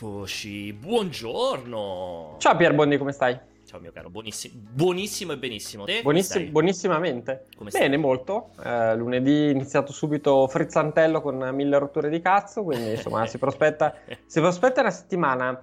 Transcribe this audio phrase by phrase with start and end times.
[0.00, 2.34] Eccoci, buongiorno.
[2.36, 3.34] Ciao Pierbondi, come stai?
[3.64, 5.84] Ciao mio caro, buonissimo, buonissimo e benissimo.
[5.84, 7.46] Te Buonissi- buonissimamente.
[7.56, 7.80] Come stai?
[7.80, 8.50] Bene, molto.
[8.62, 13.94] Eh, lunedì iniziato subito frizzantello con mille rotture di cazzo, quindi insomma si, prospetta,
[14.26, 15.58] si prospetta una settimana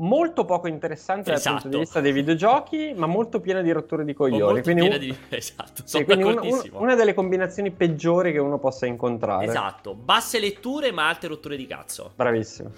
[0.00, 1.54] molto poco interessante dal Esatto.
[1.62, 4.62] punto di vista dei videogiochi, ma molto piena di rotture di coglioni.
[4.62, 5.16] Quindi, piena un- di...
[5.36, 9.46] Esatto, sì, quindi un- un- una delle combinazioni peggiori che uno possa incontrare.
[9.46, 12.12] Esatto, basse letture ma alte rotture di cazzo.
[12.14, 12.70] Bravissimo.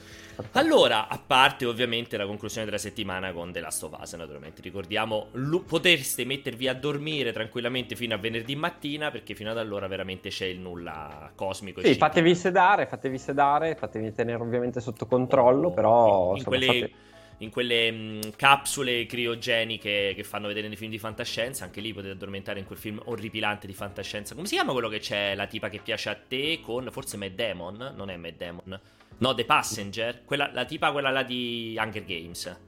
[0.53, 5.29] Allora, a parte ovviamente la conclusione della settimana con The Last of Us, naturalmente ricordiamo,
[5.33, 10.29] lu- potreste mettervi a dormire tranquillamente fino a venerdì mattina perché fino ad allora veramente
[10.29, 11.81] c'è il nulla cosmico.
[11.83, 16.91] Sì, fatevi sedare, fatevi sedare, fatevi tenere ovviamente sotto controllo, però in, in quelle, fate-
[17.39, 22.13] in quelle, mh, capsule criogeniche che fanno vedere nei film di fantascienza, anche lì potete
[22.13, 24.35] addormentare in quel film orripilante di fantascienza.
[24.35, 27.33] Come si chiama quello che c'è la tipa che piace a te con forse Matt
[27.33, 27.95] Damon?
[27.97, 28.81] Non è Matt Damon.
[29.21, 32.61] No, The Passenger, quella, la tipa quella là di Hunger Games.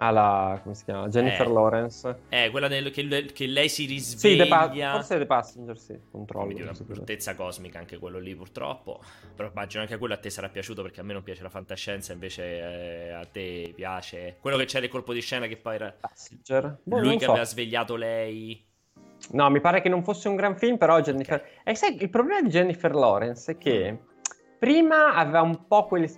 [0.00, 1.08] Ah, la, come si chiama?
[1.08, 1.50] Jennifer Eh.
[1.52, 2.18] Lawrence.
[2.28, 4.92] Eh, quella nel- che, che lei si Sì, The Pa- risveglia.
[4.92, 6.44] forse The Passenger, sì, controllo.
[6.44, 9.00] Quindi una bruttezza cosmica anche quello lì purtroppo.
[9.34, 12.12] Però immagino anche quello a te sarà piaciuto perché a me non piace la fantascienza,
[12.12, 14.36] invece eh, a te piace.
[14.40, 16.78] Quello che c'era il colpo di scena che poi era Passenger?
[16.84, 17.30] Boh, lui che so.
[17.32, 18.64] aveva svegliato lei.
[19.32, 21.44] No, mi pare che non fosse un gran film, però Jennifer...
[21.64, 23.98] E sai, il problema di Jennifer Lawrence è che
[24.58, 26.10] prima aveva un po' quel,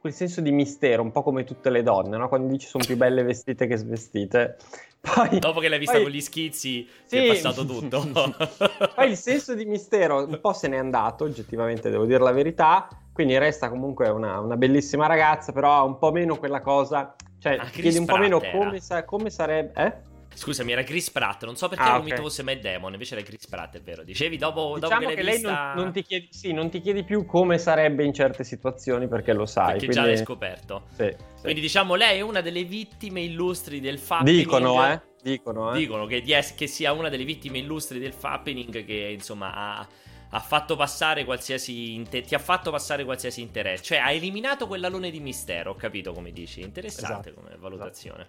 [0.00, 2.28] quel senso di mistero, un po' come tutte le donne, no?
[2.28, 4.56] Quando dici sono più belle vestite che svestite.
[5.06, 5.38] Poi...
[5.38, 7.16] Dopo che l'hai vista poi- con gli schizzi, Sì.
[7.18, 8.04] è passato tutto.
[8.94, 12.88] Poi il senso di mistero un po' se n'è andato, oggettivamente devo dire la verità,
[13.12, 17.56] quindi resta comunque una, una bellissima ragazza, però ha un po' meno quella cosa, cioè
[17.56, 19.72] Ah, chiedi un po' meno come, sa- come sarebbe...
[19.80, 20.14] Eh?
[20.36, 21.44] Scusami, era Chris Pratt.
[21.44, 22.00] Non so perché Ah, ero ok.
[22.00, 22.92] convinto fosse Matt Damon.
[22.92, 24.02] Invece era Chris Pratt, è vero.
[24.04, 25.72] Dicevi dopo, dopo Diciamo che che, l'hai lei vista.
[25.74, 29.32] non, non ti chiedi, sì, non ti chiedi più come sarebbe in certe situazioni perché
[29.32, 29.72] lo sai.
[29.72, 30.82] Perché già quindi- l'hai scoperto.
[30.94, 31.40] sì, sì.
[31.42, 34.38] Quindi diciamo, lei è una delle vittime illustri del fappening.
[34.38, 35.00] Dicono, eh?
[35.22, 35.78] Dicono, eh?
[35.78, 39.88] Dicono che, di es- che sia una delle vittime illustri del fappening che insomma ha,
[40.30, 43.82] ha fatto passare qualsiasi inte- ti ha fatto passare qualsiasi interesse.
[43.82, 46.60] Cioè ha eliminato quell'alone di mistero, ho capito come dici.
[46.60, 47.42] Interessante Esatto.
[47.42, 48.28] come valutazione.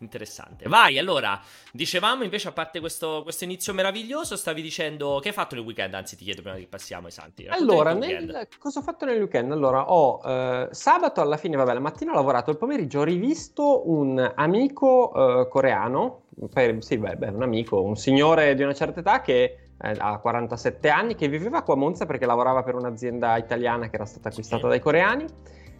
[0.00, 0.66] Interessante.
[0.66, 1.38] Vai, allora,
[1.72, 5.92] dicevamo invece a parte questo, questo inizio meraviglioso, stavi dicendo che hai fatto nel weekend,
[5.94, 7.46] anzi ti chiedo prima che passiamo ai santi.
[7.46, 9.52] Allora, nel- cosa ho fatto nel weekend?
[9.52, 13.90] Allora, ho eh, sabato alla fine, vabbè, la mattina ho lavorato, il pomeriggio ho rivisto
[13.90, 15.12] un amico
[15.42, 19.58] eh, coreano, per- sì, beh, beh, un amico, un signore di una certa età che
[19.82, 23.96] eh, ha 47 anni, che viveva qua a Monza perché lavorava per un'azienda italiana che
[23.96, 24.68] era stata acquistata Sì.
[24.68, 25.24] dai coreani.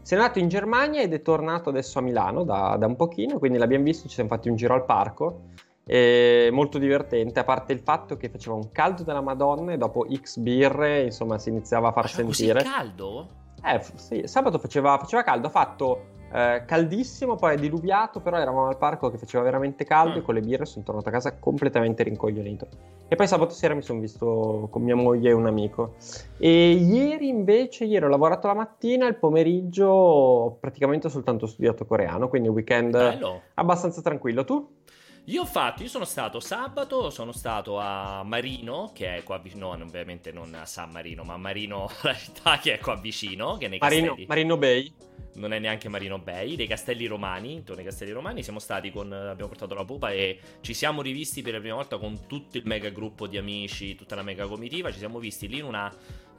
[0.02, 3.38] Si è andato in Germania ed è tornato adesso a Milano da, da un pochino,
[3.38, 5.42] quindi l'abbiamo visto, ci siamo fatti un giro al parco.
[5.90, 10.38] Molto divertente, a parte il fatto che faceva un caldo della Madonna e dopo X
[10.38, 12.62] birre, insomma, si iniziava a far Faceva sentire.
[12.62, 13.26] così caldo?
[13.64, 18.66] Eh, sì, sabato faceva, faceva caldo, ha fatto eh, caldissimo, poi è diluviato, però eravamo
[18.68, 20.18] al parco che faceva veramente caldo Ah.
[20.18, 22.66] e con le birre sono tornato a casa completamente rincoglionito.
[23.08, 25.94] E poi sabato sera mi sono visto con mia moglie e un amico.
[26.38, 32.28] E ieri invece, ieri ho lavorato la mattina, il pomeriggio ho praticamente soltanto studiato coreano,
[32.28, 33.42] quindi un weekend Bello.
[33.54, 34.44] abbastanza tranquillo.
[34.44, 34.78] Tu?
[35.24, 39.74] Io ho fatto, io sono stato sabato, sono stato a Marino, che è qua vicino,
[39.74, 43.56] no, ovviamente non a San Marino, ma a Marino, la città che è qua vicino,
[43.56, 44.26] che è nei Marino, castelli.
[44.28, 44.94] Marino Bay.
[45.34, 49.12] Non è neanche Marino Bay, dei Castelli Romani, intorno ai Castelli Romani, siamo stati con,
[49.12, 52.64] abbiamo portato la pupa e ci siamo rivisti per la prima volta con tutto il
[52.66, 55.88] mega gruppo di amici, tutta la mega comitiva, ci siamo visti lì in una,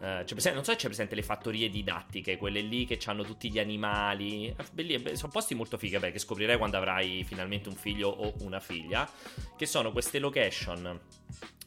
[0.02, 3.50] eh, presente- non so se c'è presente le fattorie didattiche, quelle lì che hanno tutti
[3.50, 7.69] gli animali, Eh, belli- be- sono posti molto fighi, beh, che scoprirai quando avrai finalmente
[7.69, 9.09] un figlio o una figlia,
[9.58, 11.00] che sono queste location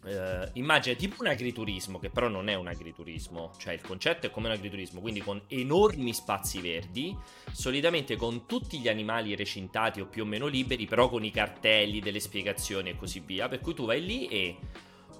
[0.04, 4.30] eh, immagina tipo un agriturismo, che però non è un agriturismo, cioè il concetto è
[4.30, 7.16] come un agriturismo, quindi con enormi spazi verdi,
[7.52, 12.00] solitamente con tutti gli animali recintati o più o meno liberi, però con i cartelli,
[12.00, 14.56] delle spiegazioni e così via, per cui tu vai lì e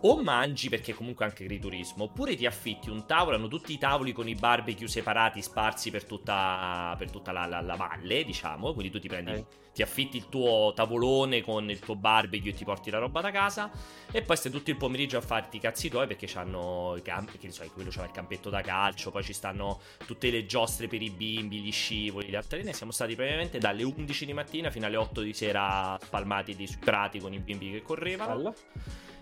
[0.06, 4.12] o mangi perché comunque anche agriturismo, oppure ti affitti un tavolo, hanno tutti i tavoli
[4.12, 8.90] con i barbecue separati, sparsi per tutta, per tutta la, la- la valle, diciamo, quindi
[8.92, 9.44] tu ti prendi, Ok.
[9.72, 13.30] ti affitti il tuo tavolone con il tuo barbecue e ti porti la roba da
[13.30, 13.70] casa
[14.12, 17.38] e poi stai tutto il pomeriggio a farti i cazzi tuoi perché c'hanno i campi,
[17.38, 20.86] che ne so, quello c'ha il campetto da calcio, poi ci stanno tutte le giostre
[20.86, 24.84] per i bimbi, gli scivoli, le altaline, siamo stati praticamente dalle 11 di mattina fino
[24.84, 28.34] alle 8 di sera spalmati di- sui prati con i bimbi che correvano.
[28.36, 28.54] Bello.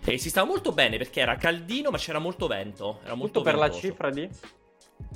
[0.05, 2.99] E si stava molto bene perché era caldino, ma c'era molto vento.
[3.03, 4.29] Era molto Tutto per la cifra di...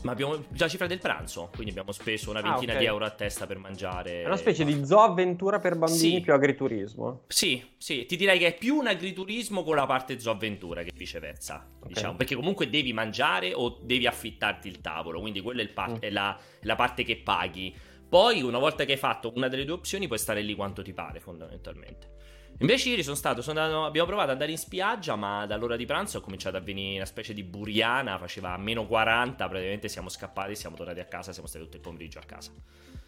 [0.03, 2.79] Ma abbiamo già la cifra del pranzo, quindi abbiamo speso una Ah, ventina ok.
[2.79, 4.21] di euro a testa per mangiare.
[4.23, 6.19] È una specie di zoo avventura per bambini Sì.
[6.21, 7.23] più agriturismo.
[7.27, 11.67] Sì, sì, ti direi che è più un agriturismo con la parte zooavventura che viceversa.
[11.79, 11.87] Ok.
[11.87, 15.95] Diciamo, perché comunque devi mangiare o devi affittarti il tavolo, quindi quella è, pa- Mm.
[15.99, 17.73] è la, è la parte che paghi.
[18.09, 20.93] Poi, una volta che hai fatto una delle due opzioni, puoi stare lì quanto ti
[20.93, 22.15] pare, fondamentalmente.
[22.59, 25.86] Invece ieri sono stato, sono andato, abbiamo provato ad andare in spiaggia, ma dall'ora di
[25.86, 30.56] pranzo ho cominciato a venire una specie di buriana, faceva meno 40, praticamente siamo scappati,
[30.56, 32.51] siamo tornati a casa, siamo stati tutto il pomeriggio a casa.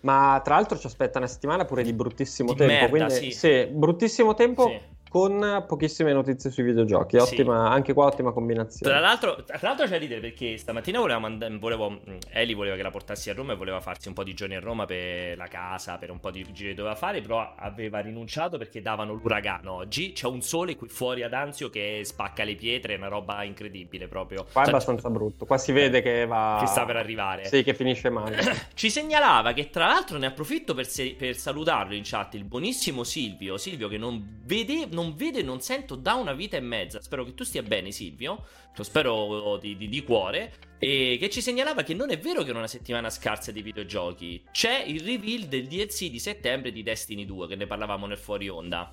[0.02, 3.38] Ma tra l'altro ci aspetta una settimana pure di bruttissimo Di tempo, merda, quindi sì.
[3.38, 4.98] sì, bruttissimo tempo Sì.
[5.10, 7.18] Con pochissime notizie sui videogiochi.
[7.18, 8.92] Ottima, anche qua ottima combinazione.
[8.92, 12.00] Tra l'altro, tra l'altro c'è ridere perché stamattina voleva manda- volevo,
[12.32, 14.60] Eli voleva che la portassi a Roma e voleva farsi un po' di giorni a
[14.60, 18.58] Roma per la casa, per un po' di giri che doveva fare, però aveva rinunciato
[18.58, 20.12] perché davano l'uragano oggi.
[20.14, 24.08] C'è un sole qui fuori ad Anzio che spacca le pietre, è una roba incredibile
[24.08, 24.44] proprio.
[24.52, 25.46] Qua è Cioè, abbastanza brutto.
[25.46, 26.58] Qua si vede che va.
[26.60, 27.46] Che sta per arrivare.
[27.46, 28.38] Sì, che finisce male.
[28.74, 33.04] Ci segnalava che tra l'altro ne approfitto per, se- per salutarlo in chat il buonissimo
[33.04, 33.58] Silvio.
[33.58, 37.02] Silvio che non vede, non vede, non sento da una vita e mezza.
[37.02, 38.46] Spero che tu stia bene, Silvio.
[38.76, 40.54] Lo spero di, di- di cuore.
[40.78, 44.44] E che ci segnalava che non è vero che era una settimana scarsa di videogiochi.
[44.52, 48.50] C'è il reveal del DLC di settembre di Destiny 2, che ne parlavamo nel fuori
[48.50, 48.92] onda.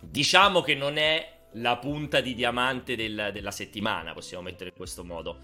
[0.00, 5.04] Diciamo che non è la punta di diamante del- della settimana, possiamo mettere in questo
[5.04, 5.38] modo.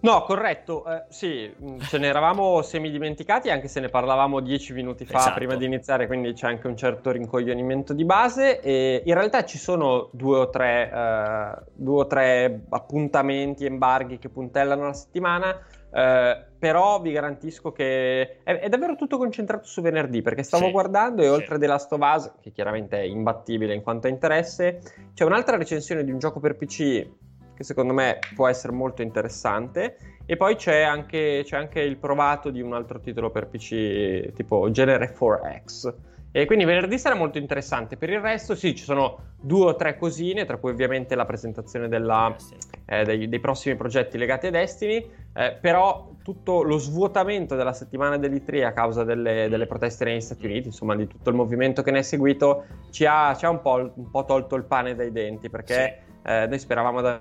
[0.00, 0.84] No, corretto.
[0.86, 5.16] eh, sì, mh, ce ne eravamo semi dimenticati, anche se ne parlavamo dieci minuti fa
[5.18, 5.34] Esatto.
[5.34, 8.60] prima di iniziare, quindi c'è anche un certo rincoglionimento di base.
[8.60, 14.28] E in realtà ci sono due o tre, eh, due o tre appuntamenti, embarghi che
[14.28, 15.58] puntellano la settimana.
[15.92, 20.70] eh, però vi garantisco che è, è davvero tutto concentrato su venerdì perché stavo Sì,
[20.72, 21.30] guardando e sì.
[21.30, 24.80] oltre The Last of Us, che chiaramente è imbattibile in quanto a interesse,
[25.14, 27.06] c'è un'altra recensione di un gioco per PC
[27.56, 29.96] che secondo me può essere molto interessante.
[30.26, 34.70] E poi c'è anche, c'è anche il provato di un altro titolo per PC tipo
[34.70, 35.94] Genere 4X.
[36.32, 37.96] E quindi venerdì sarà molto interessante.
[37.96, 41.88] Per il resto, sì, ci sono due o tre cosine, tra cui ovviamente la presentazione
[41.88, 42.54] della, Sì.
[42.84, 45.24] eh, dei, dei prossimi progetti legati a Destiny.
[45.38, 50.44] eh, però tutto lo svuotamento della settimana dell'E3 a causa delle, delle proteste negli Stati
[50.46, 53.60] Uniti, insomma, di tutto il movimento che ne è seguito, ci ha, ci ha un,
[53.60, 57.20] po', un po' tolto il pane dai denti perché eh, noi speravamo da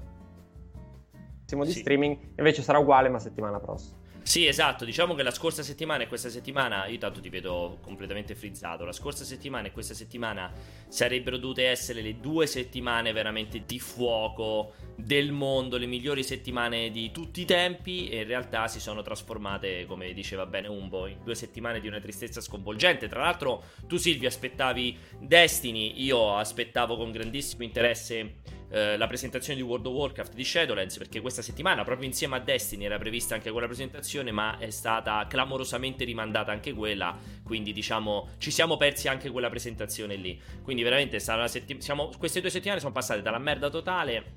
[1.46, 1.80] di Sì.
[1.80, 4.04] streaming, invece sarà uguale ma settimana prossima.
[4.26, 4.86] Sì, esatto.
[4.86, 8.84] Diciamo che la scorsa settimana e questa settimana, io tanto ti vedo completamente frizzato.
[8.84, 10.52] La scorsa settimana e questa settimana
[10.88, 17.12] sarebbero dovute essere le due settimane veramente di fuoco del mondo, le migliori settimane di
[17.12, 18.10] tutti i tempi.
[18.10, 22.00] E in realtà si sono trasformate, come diceva bene Umbo, in due settimane di una
[22.00, 23.08] tristezza sconvolgente.
[23.08, 28.38] Tra l'altro, tu, Silvia, aspettavi Destiny, io aspettavo con grandissimo interesse
[28.70, 32.40] eh, la presentazione di World of Warcraft di Shadowlands perché questa settimana proprio insieme a
[32.40, 38.30] Destiny era prevista anche quella presentazione ma è stata clamorosamente rimandata anche quella quindi diciamo
[38.38, 40.40] ci siamo persi anche quella presentazione lì.
[40.64, 44.34] Quindi veramente setti- siamo- queste due settimane sono passate dalla merda totale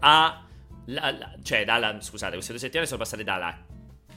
[0.00, 0.44] a
[0.86, 3.56] la- la- cioè dalla scusate queste due settimane sono passate dalla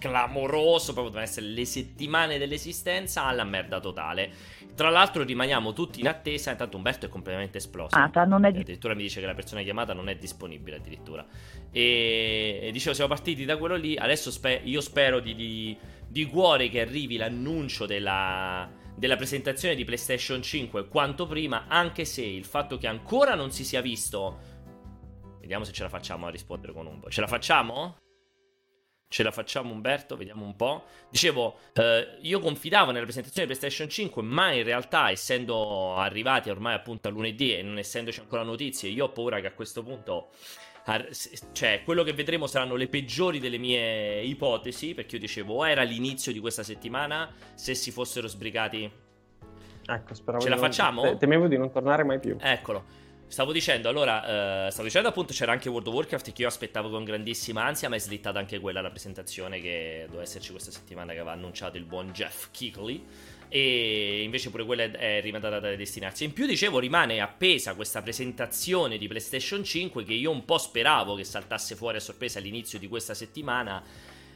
[0.04, 4.32] clamoroso, proprio devono essere le settimane dell'esistenza alla merda totale.
[4.76, 7.90] Tra l'altro rimaniamo tutti in attesa, intanto Umberto è completamente esploso.
[7.96, 11.26] chiamata, non è di- Addirittura mi dice che la persona chiamata non è disponibile addirittura.
[11.72, 16.26] E, e dicevo, siamo partiti da quello lì, adesso spe- io spero di, di, di
[16.26, 22.44] cuore che arrivi l'annuncio della, della presentazione di PlayStation 5 quanto prima, anche se il
[22.44, 24.52] fatto che ancora non si sia visto...
[25.40, 27.10] Vediamo se ce la facciamo a rispondere con un po'.
[27.10, 27.98] Ce la facciamo?
[29.14, 30.86] Ce la facciamo Umberto, vediamo un po'.
[31.08, 36.74] Dicevo, eh, io confidavo nella presentazione di PlayStation 5, ma in realtà essendo arrivati ormai
[36.74, 40.30] appunto a lunedì e non essendoci ancora notizie, io ho paura che a questo punto...
[41.52, 45.84] Cioè, quello che vedremo saranno le peggiori delle mie ipotesi, perché io dicevo, o era
[45.84, 48.92] l'inizio di questa settimana, se si fossero sbrigati...
[49.86, 51.02] Ecco, speravo Ce la non- facciamo?
[51.04, 52.36] te- Temevo di non tornare mai più.
[52.40, 52.84] Eccolo.
[53.34, 56.92] Stavo dicendo, allora, eh, stavo dicendo appunto c'era anche World of Warcraft che io aspettavo
[56.92, 61.14] con grandissima ansia, ma è slittata anche quella la presentazione che doveva esserci questa settimana
[61.14, 63.04] che aveva annunciato il buon Jeff Keighley.
[63.50, 66.26] E invece pure quella è- rimandata da destinarsi.
[66.26, 71.16] In più, dicevo, rimane appesa questa presentazione di PlayStation 5 che io un po' speravo
[71.16, 73.82] che saltasse fuori a sorpresa all'inizio di questa settimana.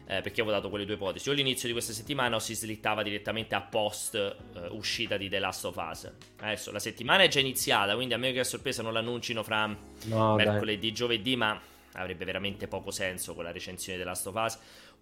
[0.08, 1.28] Eh, perché avevo dato quelle due ipotesi.
[1.30, 5.40] O all'inizio di questa settimana o si slittava direttamente a post eh, uscita di The
[5.40, 6.12] Last of Us.
[6.40, 9.66] Adesso la settimana è già iniziata, quindi a meno che a sorpresa non l'annuncino fra
[10.06, 10.46] No, dai.
[10.46, 11.60] mercoledì, giovedì, ma
[11.94, 14.58] avrebbe veramente poco senso con la recensione The Last of Us.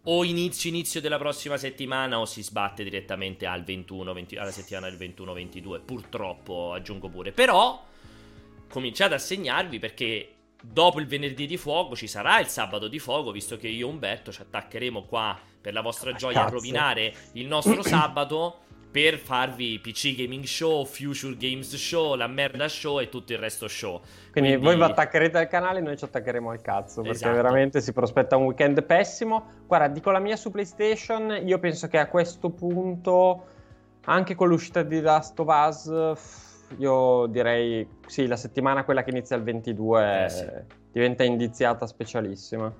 [0.07, 4.89] O inizio inizio della prossima settimana o si sbatte direttamente al 21, 20 alla settimana
[4.89, 5.81] del 21-22.
[5.83, 7.31] Purtroppo aggiungo pure.
[7.31, 7.83] Però
[8.69, 13.31] cominciate a segnarvi perché dopo il venerdì di fuoco ci sarà il sabato di fuoco,
[13.31, 16.55] visto che io e Umberto ci attaccheremo qua per la vostra gioia a Cazzo.
[16.55, 18.59] rovinare il nostro sabato
[18.95, 23.67] per farvi PC Gaming Show, Future Games Show, la merda show e tutto il resto
[23.67, 23.99] show.
[24.31, 24.65] Quindi, Quindi...
[24.65, 27.35] voi vi attaccherete al canale, noi ci attaccheremo al cazzo, perché esatto.
[27.35, 29.63] veramente si prospetta un weekend pessimo.
[29.67, 33.45] Guarda, dico la mia su PlayStation, io penso che a questo punto,
[34.05, 36.44] anche con l'uscita di Last of Us,
[36.77, 40.45] io direi sì, la settimana quella che inizia il 22 eh, sì.
[40.91, 42.73] diventa indiziata specialissima.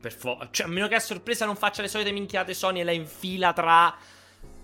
[0.00, 2.84] Per fo- cioè, a meno che a sorpresa non faccia le solite minchiate Sony e
[2.84, 3.94] la infila tra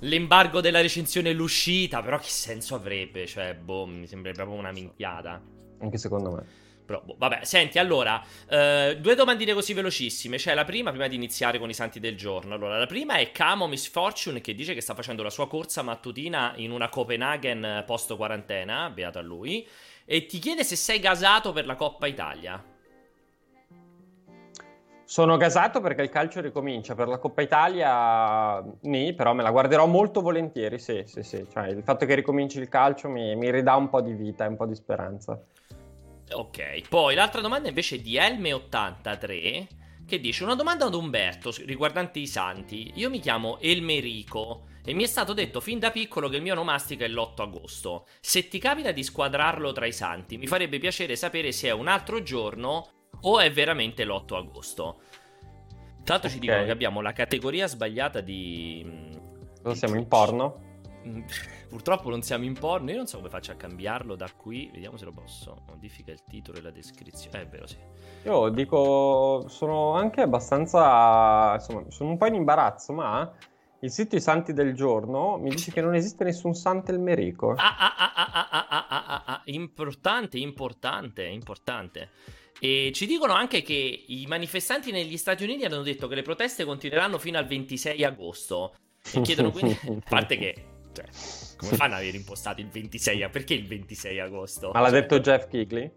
[0.01, 3.27] l'embargo della recensione e l'uscita, però che senso avrebbe?
[3.27, 5.41] Cioè, boh, mi sembra proprio una minchiata.
[5.79, 6.69] Anche secondo me.
[6.91, 10.39] Però, boh, vabbè, senti, allora, eh, due domandine così velocissime.
[10.39, 12.55] Cioè, la prima, prima di iniziare con i santi del giorno.
[12.55, 15.83] Allora, la prima è Camo Miss Fortune che dice che sta facendo la sua corsa
[15.83, 19.65] mattutina in una Copenaghen post quarantena, beato a lui,
[20.05, 22.61] e ti chiede se sei gasato per la Coppa Italia.
[25.05, 26.97] Sono gasato perché il calcio ricomincia.
[26.97, 30.81] Per la Coppa Italia, nì, però me la guarderò molto volentieri.
[30.81, 31.47] Sì, sì, sì.
[31.49, 34.49] Cioè, il fatto che ricominci il calcio mi, mi ridà un po' di vita e
[34.49, 35.41] un po' di speranza.
[36.33, 39.67] Ok, poi l'altra domanda invece è di Elme83
[40.11, 42.93] che dice una domanda ad Umberto riguardante i santi.
[42.97, 46.55] Io mi chiamo Elmerico e mi è stato detto fin da piccolo che il mio
[46.55, 48.07] nomastica è l'8 agosto.
[48.21, 51.87] Se ti capita di squadrarlo tra i santi, mi farebbe piacere sapere se è un
[51.87, 52.89] altro giorno
[53.21, 55.01] o è veramente l'8 agosto.
[56.03, 56.31] Tra l'altro okay.
[56.31, 58.85] ci dicono che abbiamo la categoria sbagliata di...
[59.63, 60.83] Non siamo in porno?
[61.71, 62.91] Purtroppo non siamo in porno.
[62.91, 64.69] Io non so come faccio a cambiarlo da qui.
[64.73, 65.63] Vediamo se lo posso.
[65.69, 67.39] Modifica il titolo e la descrizione.
[67.39, 67.77] Eh, è vero, sì.
[68.25, 71.55] Io dico, sono anche abbastanza.
[71.55, 73.33] Insomma, sono un po' in imbarazzo, ma
[73.83, 77.53] il sito I Santi del Giorno mi dice che non esiste nessun santo elmerico.
[77.53, 82.11] Ah ah, ah, ah, ah, ah, ah, ah, ah, ah, importante, importante, importante.
[82.59, 86.65] E ci dicono anche che i manifestanti negli Stati Uniti hanno detto che le proteste
[86.65, 88.75] continueranno fino al 26 agosto.
[89.15, 91.07] E chiedono quindi, a parte che cioè,
[91.61, 93.31] come fanno ad aver impostato il 26 agosto?
[93.33, 94.71] Perché il 26 agosto?
[94.73, 95.91] Ma l'ha cioè, detto Jeff Kigley?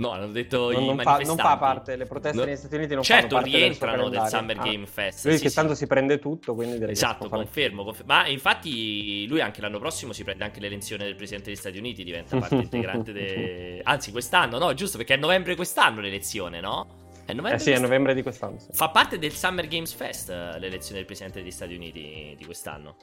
[0.00, 1.24] No, hanno detto non, i non manifestanti.
[1.24, 2.44] Fa, non fa parte, le proteste no.
[2.44, 4.62] negli Stati Uniti non certo, fanno parte rientrano del, del Summer ah.
[4.62, 5.26] Game Fest.
[5.26, 5.54] Lui sì, che sì.
[5.54, 10.14] tanto si prende tutto, quindi direi Esatto, confermo, confermo, Ma infatti lui anche l'anno prossimo
[10.14, 13.82] si prende anche l'elezione del Presidente degli Stati Uniti, diventa parte integrante de...
[13.84, 16.86] Anzi, quest'anno, no, giusto, perché è a novembre quest'anno l'elezione, no?
[17.26, 18.58] È novembre, eh sì, è novembre di quest'anno.
[18.58, 18.68] Sì.
[18.72, 22.96] Fa parte del Summer Games Fest l'elezione del Presidente degli Stati Uniti di quest'anno.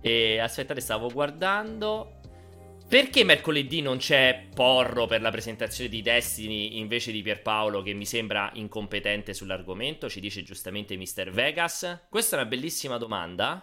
[0.00, 2.18] E aspettate, stavo guardando.
[2.88, 8.06] Perché mercoledì non c'è Porro per la presentazione di Destiny invece di Pierpaolo che mi
[8.06, 10.08] sembra incompetente sull'argomento?
[10.08, 11.30] Ci dice giustamente Mr.
[11.30, 12.06] Vegas.
[12.08, 13.62] Questa è una bellissima domanda.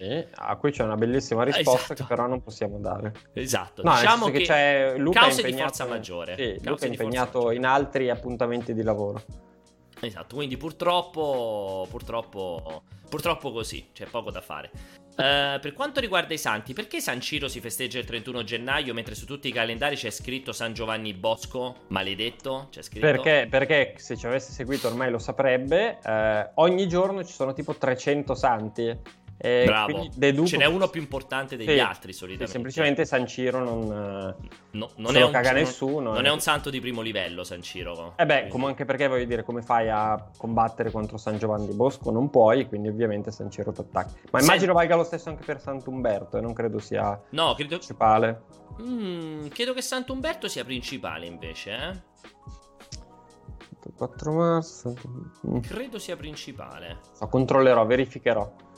[0.00, 1.94] Sì, a cui c'è una bellissima risposta esatto.
[1.94, 3.12] che però non possiamo dare.
[3.34, 6.36] Esatto, no, diciamo che, che c'è Luca cause impegnato, di forza maggiore.
[6.36, 9.49] Sì, Luca è impegnato in altri appuntamenti di lavoro.
[10.00, 14.70] Esatto, quindi purtroppo, purtroppo, purtroppo così, c'è poco da fare.
[15.10, 19.14] Uh, per quanto riguarda i santi, perché San Ciro si festeggia il 31 gennaio mentre
[19.14, 22.68] su tutti i calendari c'è scritto San Giovanni Bosco, maledetto?
[22.70, 23.04] C'è scritto?
[23.04, 27.74] Perché, perché se ci avesse seguito ormai lo saprebbe, uh, ogni giorno ci sono tipo
[27.74, 28.96] 300 santi
[29.42, 30.46] eh, Bravo, deduco...
[30.46, 32.46] ce n'è uno più importante degli sì, altri solitamente.
[32.46, 34.36] Sì, semplicemente San Ciro non,
[34.72, 36.12] no, non è un, caga nessuno.
[36.12, 38.12] Non, è un santo di primo livello San Ciro.
[38.16, 42.10] Eh beh, come anche perché voglio dire, come fai a combattere contro San Giovanni Bosco?
[42.10, 44.12] Non puoi, quindi ovviamente San Ciro ti attacca.
[44.30, 44.74] Ma immagino Sen...
[44.74, 47.76] valga lo stesso anche per Sant'Umberto e non credo sia no, credo...
[47.76, 48.42] principale.
[48.82, 52.08] Mm, credo che Sant'Umberto sia principale invece, eh?
[53.96, 54.94] 4 marzo.
[55.62, 56.98] Credo sia principale.
[57.18, 58.68] Lo controllerò, verificherò.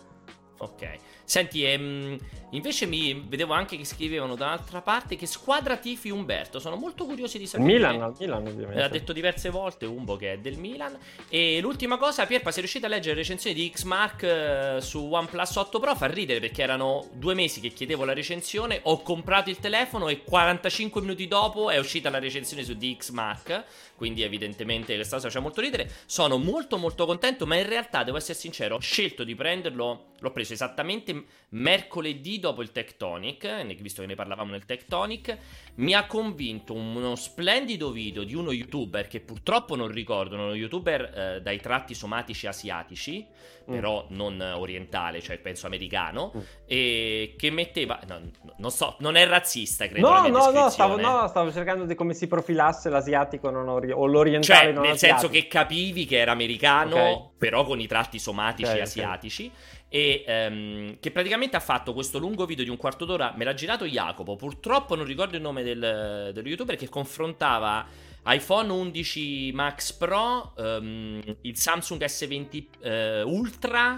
[0.63, 0.83] Ok.
[1.25, 2.19] Senti, ehm,
[2.53, 6.59] invece mi vedevo anche che scrivevano dall'altra parte che squadra tifi Umberto.
[6.59, 7.73] Sono molto curiosi di sapere.
[7.73, 8.81] Milan, Milan ovviamente.
[8.81, 10.97] L'ha detto diverse volte Umbo che è del Milan.
[11.29, 15.57] E l'ultima cosa, Pierpa, sei riuscito a leggere le recensioni di X-Mark eh, su OnePlus
[15.57, 15.95] 8 Pro?
[15.95, 20.23] Fa ridere perché erano due mesi che chiedevo la recensione, ho comprato il telefono e
[20.23, 23.65] 45 minuti dopo è uscita la recensione su DXMark.
[23.97, 25.89] Quindi evidentemente questa cosa faceva molto ridere.
[26.07, 30.31] Sono molto molto contento, ma in realtà devo essere sincero, ho scelto di prenderlo, l'ho
[30.33, 35.39] preso esattamente mercoledì dopo il Tectonic, visto che ne parlavamo nel Tectonic,
[35.77, 41.03] mi ha convinto uno splendido video di uno youtuber che purtroppo non ricordo, uno youtuber
[41.37, 43.25] eh, dai tratti somatici asiatici,
[43.69, 43.73] mm.
[43.73, 46.41] però non orientale, cioè penso americano, mm.
[46.67, 48.01] e che metteva...
[48.07, 48.21] No,
[48.59, 50.09] non so, non è razzista, credo.
[50.09, 54.65] No, no, no stavo, no, stavo, cercando di come si profilasse l'asiatico ori- o l'orientale
[54.65, 55.21] cioè, non nel asiatico.
[55.21, 57.29] senso che capivi che era americano, okay.
[57.39, 59.51] però con i tratti somatici okay, asiatici.
[59.53, 63.45] Okay e um, che praticamente ha fatto questo lungo video di un quarto d'ora, me
[63.45, 67.85] l'ha girato Jacopo, purtroppo non ricordo il nome del, dello youtuber che confrontava
[68.25, 73.95] iPhone 11 Max Pro, um, il Samsung S20 uh, Ultra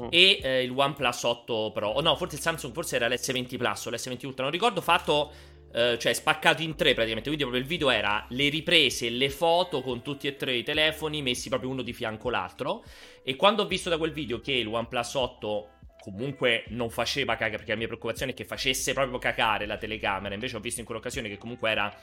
[0.00, 0.06] mm.
[0.10, 1.88] e eh, il OnePlus 8 Pro.
[1.88, 5.32] Oh no, forse il Samsung, forse era l'S20 Plus o l'S20 Ultra, non ricordo, fatto...
[5.72, 7.28] Uh, cioè spaccato in tre praticamente.
[7.28, 11.22] Quindi proprio il video era le riprese, le foto con tutti e tre i telefoni
[11.22, 12.82] messi proprio uno di fianco l'altro.
[13.22, 15.68] E quando ho visto da quel video che il OnePlus 8
[16.00, 20.34] comunque non faceva cagare, perché la mia preoccupazione è che facesse proprio cacare la telecamera,
[20.34, 21.94] invece ho visto in quell'occasione che comunque era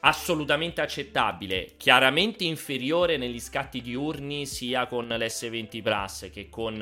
[0.00, 6.80] assolutamente accettabile, chiaramente inferiore negli scatti diurni sia con l'S20 Plus che con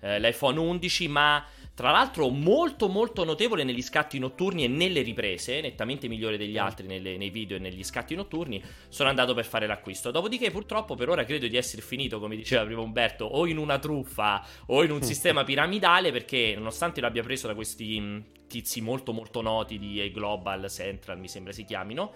[0.00, 1.44] eh, l'iPhone 11, ma
[1.74, 6.86] tra l'altro molto molto notevole negli scatti notturni e nelle riprese, nettamente migliore degli altri
[6.86, 10.10] nelle, nei video e negli scatti notturni, sono andato per fare l'acquisto.
[10.10, 13.78] Dopodiché purtroppo per ora credo di essere finito, come diceva prima Umberto, o in una
[13.78, 19.42] truffa o in un sistema piramidale perché nonostante l'abbia preso da questi tizi molto molto
[19.42, 22.12] noti di Global Central, mi sembra si chiamino,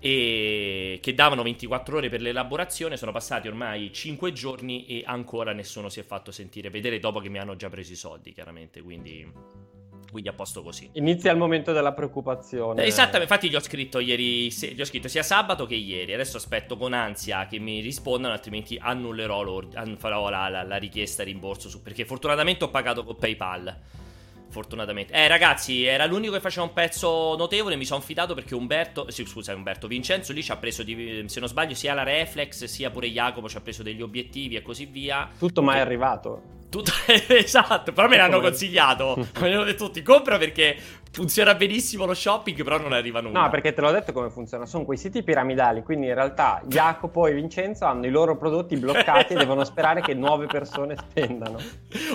[0.00, 2.96] e che davano 24 ore per l'elaborazione.
[2.96, 7.28] Sono passati ormai 5 giorni e ancora nessuno si è fatto sentire vedere dopo che
[7.28, 8.82] mi hanno già preso i soldi, chiaramente.
[8.82, 9.66] Quindi.
[10.10, 10.88] Quindi a posto così.
[10.94, 12.82] Inizia il momento della preoccupazione.
[12.84, 16.14] Esattamente, infatti gli ho scritto ieri, gli ho scritto sia sabato che ieri.
[16.14, 19.62] Adesso aspetto con ansia che mi rispondano, altrimenti annullerò
[19.98, 24.06] farò la, la, la richiesta rimborso su, perché fortunatamente ho pagato con PayPal.
[24.50, 25.12] Fortunatamente.
[25.12, 27.76] Eh, ragazzi, era l'unico che faceva un pezzo notevole.
[27.76, 29.10] Mi sono fidato perché Umberto.
[29.10, 29.86] Sì, scusa, Umberto.
[29.86, 33.48] Vincenzo lì ci ha preso, di, se non sbaglio, sia la reflex, sia pure Jacopo
[33.48, 35.28] ci ha preso degli obiettivi e così via.
[35.38, 36.56] Tutto mai arrivato.
[36.70, 36.92] Tutto,
[37.28, 39.16] esatto, però me l'hanno consigliato.
[39.40, 40.76] me l'hanno detto tutti: compra perché
[41.10, 43.42] funziona benissimo lo shopping, però non arriva nulla.
[43.42, 44.66] No, perché te l'ho detto come funziona.
[44.66, 45.82] Sono quei siti piramidali.
[45.82, 50.12] Quindi in realtà Jacopo e Vincenzo hanno i loro prodotti bloccati e devono sperare che
[50.12, 51.58] nuove persone spendano.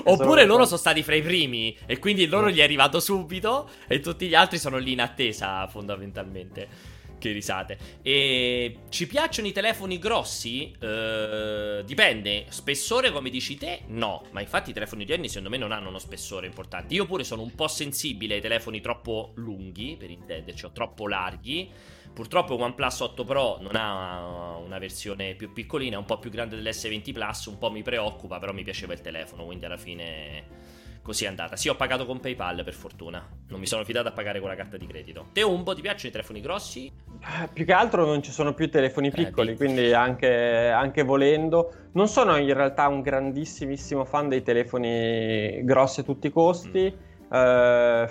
[0.04, 4.00] Oppure loro sono stati fra i primi e quindi loro gli è arrivato subito e
[4.00, 6.93] tutti gli altri sono lì in attesa, fondamentalmente.
[7.24, 7.78] Che risate.
[8.02, 10.76] E ci piacciono i telefoni grossi?
[10.78, 12.48] Uh, dipende.
[12.50, 13.84] Spessore, come dici te?
[13.88, 14.26] No.
[14.32, 16.94] Ma infatti i telefoni di anni secondo me non hanno uno spessore importante.
[16.96, 21.72] Io pure sono un po' sensibile ai telefoni troppo lunghi, per intenderci, o troppo larghi.
[22.14, 26.62] Purtroppo OnePlus 8 Pro non ha una versione più piccolina, è un po' più grande
[26.62, 30.73] dell'S20 Plus, un po' mi preoccupa, però mi piaceva il telefono, quindi alla fine
[31.04, 31.58] Così è andata.
[31.58, 33.22] Sì, ho pagato con PayPal per fortuna.
[33.50, 35.28] Non mi sono fidato a pagare con la carta di credito.
[35.34, 36.86] Te Umbo, ti piacciono i telefoni grossi?
[36.86, 41.04] Eh, più che altro non ci sono più telefoni eh, piccoli, eh, quindi anche, anche,
[41.04, 41.74] volendo.
[41.92, 46.94] Non sono in realtà un grandissimissimo fan dei telefoni grossi a tutti i costi.
[46.96, 47.34] Mm.
[47.34, 48.10] Eh,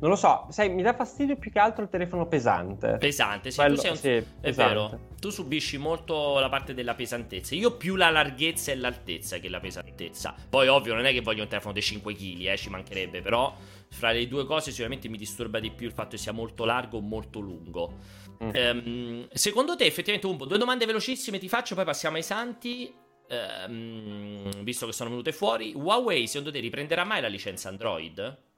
[0.00, 2.96] non lo so, sai, mi dà fastidio più che altro il telefono pesante.
[2.98, 3.96] Pesante, sì, Quello, tu sei un...
[3.96, 5.00] sì, è vero.
[5.18, 7.54] Tu subisci molto la parte della pesantezza.
[7.54, 10.34] Io più la larghezza e l'altezza che la pesantezza.
[10.48, 13.54] Poi, ovvio, non è che voglio un telefono di 5 kg, eh, ci mancherebbe, però
[13.88, 16.98] fra le due cose sicuramente mi disturba di più il fatto che sia molto largo
[16.98, 17.94] o molto lungo.
[18.42, 18.50] Mm.
[18.52, 22.92] Ehm, secondo te, effettivamente, un po', due domande velocissime ti faccio, poi passiamo ai santi.
[23.26, 28.52] Ehm, visto che sono venute fuori, Huawei secondo te riprenderà mai la licenza Android?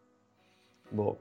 [0.89, 1.19] Boh.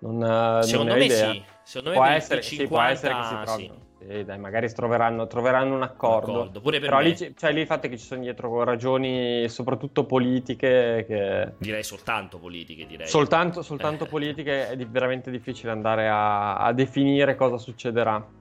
[0.00, 1.32] Non, eh, Secondo non me idea.
[1.32, 1.42] sì.
[1.62, 3.74] Secondo me può essere, 50, sì, può essere che si trovino.
[3.74, 3.90] Sì.
[4.08, 6.32] Sì, dai, magari troveranno, troveranno un accordo.
[6.32, 6.60] accordo.
[6.60, 7.08] Pure per Però me.
[7.08, 11.04] lì, cioè, lì il fatto è che ci sono dietro ragioni soprattutto politiche.
[11.06, 11.52] Che...
[11.58, 12.86] Direi soltanto politiche.
[12.86, 13.06] Direi.
[13.06, 14.08] Soltanto, soltanto eh.
[14.08, 18.40] politiche è veramente difficile andare a, a definire cosa succederà.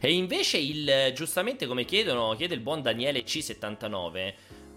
[0.00, 4.34] E invece il giustamente come chiedono, chiede il buon Daniele C79,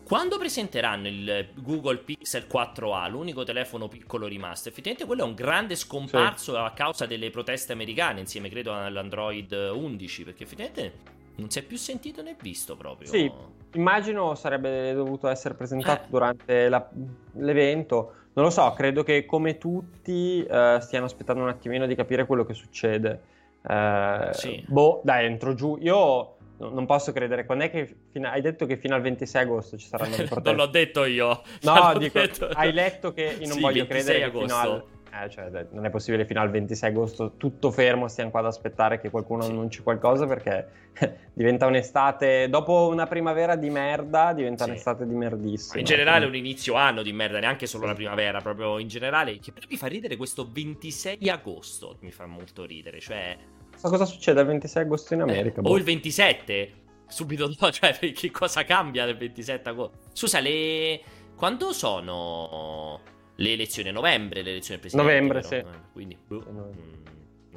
[0.07, 5.75] quando presenteranno il Google Pixel 4a, l'unico telefono piccolo rimasto, effettivamente quello è un grande
[5.75, 6.57] scomparso sì.
[6.57, 10.93] a causa delle proteste americane, insieme credo all'Android 11, perché effettivamente
[11.35, 13.09] non si è più sentito né visto proprio.
[13.09, 13.29] Sì,
[13.73, 16.09] immagino sarebbe dovuto essere presentato eh.
[16.09, 16.89] durante la,
[17.33, 18.13] l'evento.
[18.31, 22.45] Non lo so, credo che come tutti uh, stiano aspettando un attimino di capire quello
[22.45, 23.21] che succede.
[23.61, 24.63] Uh, sì.
[24.69, 25.77] Boh, dai, entro giù.
[25.81, 27.45] Io non posso credere.
[27.45, 30.49] Quando è che fino, hai detto che fino al 26 agosto ci saranno le proteste?
[30.49, 31.41] non l'ho detto io.
[31.61, 32.47] No, dico, detto...
[32.53, 34.47] hai letto che io non sì, voglio credere agosto.
[34.47, 34.83] fino al
[35.23, 38.99] eh, cioè, non è possibile fino al 26 agosto tutto fermo, stiamo qua ad aspettare
[38.99, 39.51] che qualcuno sì.
[39.51, 40.67] annunci qualcosa perché
[41.33, 44.71] diventa un'estate, dopo una primavera di merda, diventa sì.
[44.71, 45.79] un'estate di merdissimo.
[45.79, 46.39] In generale quindi...
[46.39, 47.89] un inizio anno di merda, neanche solo sì.
[47.89, 52.25] la primavera, proprio in generale, che però mi fa ridere questo 26 agosto, mi fa
[52.25, 53.37] molto ridere, cioè
[53.77, 55.59] So cosa succede il 26 agosto in America?
[55.59, 55.69] Eh, boh.
[55.69, 56.73] O il 27,
[57.07, 59.97] subito dopo, cioè che cosa cambia del 27 agosto?
[60.13, 60.99] Scusa, le...
[61.35, 62.99] quando sono
[63.35, 63.91] le elezioni?
[63.91, 65.27] Novembre le elezioni presidenziali?
[65.27, 65.63] Novembre, sì.
[65.93, 66.43] Quindi, boh,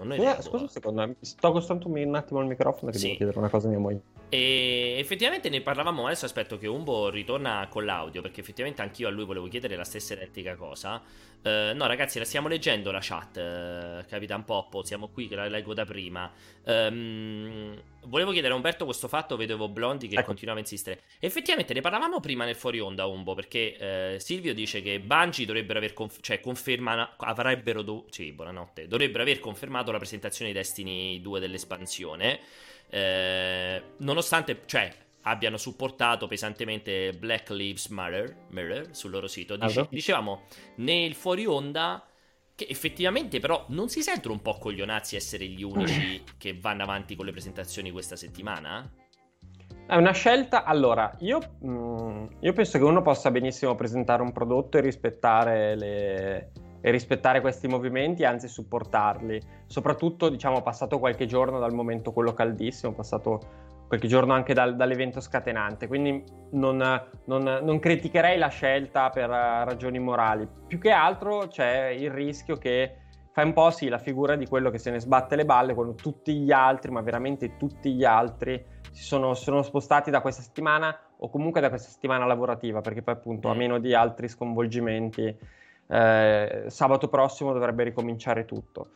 [0.05, 3.05] non Non scusa, scusa un secondo, sto costando un attimo il microfono che sì.
[3.05, 4.01] devo chiedere una cosa a mia moglie.
[4.33, 6.25] E effettivamente ne parlavamo adesso.
[6.25, 8.23] Aspetto che Umbo ritorna con l'audio.
[8.23, 11.03] Perché effettivamente anch'io a lui volevo chiedere la stessa identica cosa.
[11.43, 14.85] Uh, no, ragazzi, la stiamo leggendo la chat, uh, Capitan Poppo.
[14.85, 16.31] Siamo qui che la leggo da prima.
[16.65, 19.37] Um, volevo chiedere a Umberto questo fatto.
[19.37, 20.27] Vedevo Blondi che ecco.
[20.27, 21.01] continuava a insistere.
[21.19, 23.35] Effettivamente ne parlavamo prima nel fuori onda, Umbo.
[23.35, 27.83] Perché uh, Silvio dice che Bungie dovrebbero aver conf- cioè, conferma- avrebbero.
[27.83, 28.87] Do- sì, buonanotte.
[28.87, 32.41] Dovrebbero aver confermato la presentazione di Destiny 2 dell'espansione.
[32.89, 39.57] Eh, nonostante, cioè, abbiano supportato pesantemente Black Lives Matter, Matter sul loro sito.
[39.57, 40.45] Dice, dicevamo
[40.77, 42.05] nel fuori onda
[42.55, 47.17] che effettivamente però non si sentono un po' coglionazzi essere gli unici che vanno avanti
[47.17, 48.89] con le presentazioni questa settimana?
[49.87, 50.65] È una scelta.
[50.65, 55.77] Allora, io, mh, mm, io penso che uno possa benissimo presentare un prodotto e rispettare
[55.77, 59.41] le, e rispettare questi movimenti, anzi supportarli.
[59.67, 65.21] Soprattutto, diciamo, passato qualche giorno dal momento quello caldissimo, passato qualche giorno anche dal, dall'evento
[65.21, 66.77] scatenante, quindi non,
[67.25, 70.49] non, non, criticherei la scelta per ragioni morali.
[70.69, 72.99] Più che altro c'è il rischio che
[73.33, 75.95] fai un po' sì la figura di quello che se ne sbatte le balle quando
[75.95, 80.97] tutti gli altri, ma veramente tutti gli altri, si sono, sono spostati da questa settimana
[81.17, 83.59] o comunque da questa settimana lavorativa, perché poi appunto a mm.
[83.59, 85.37] meno di altri sconvolgimenti
[85.91, 88.91] eh, sabato prossimo dovrebbe ricominciare tutto.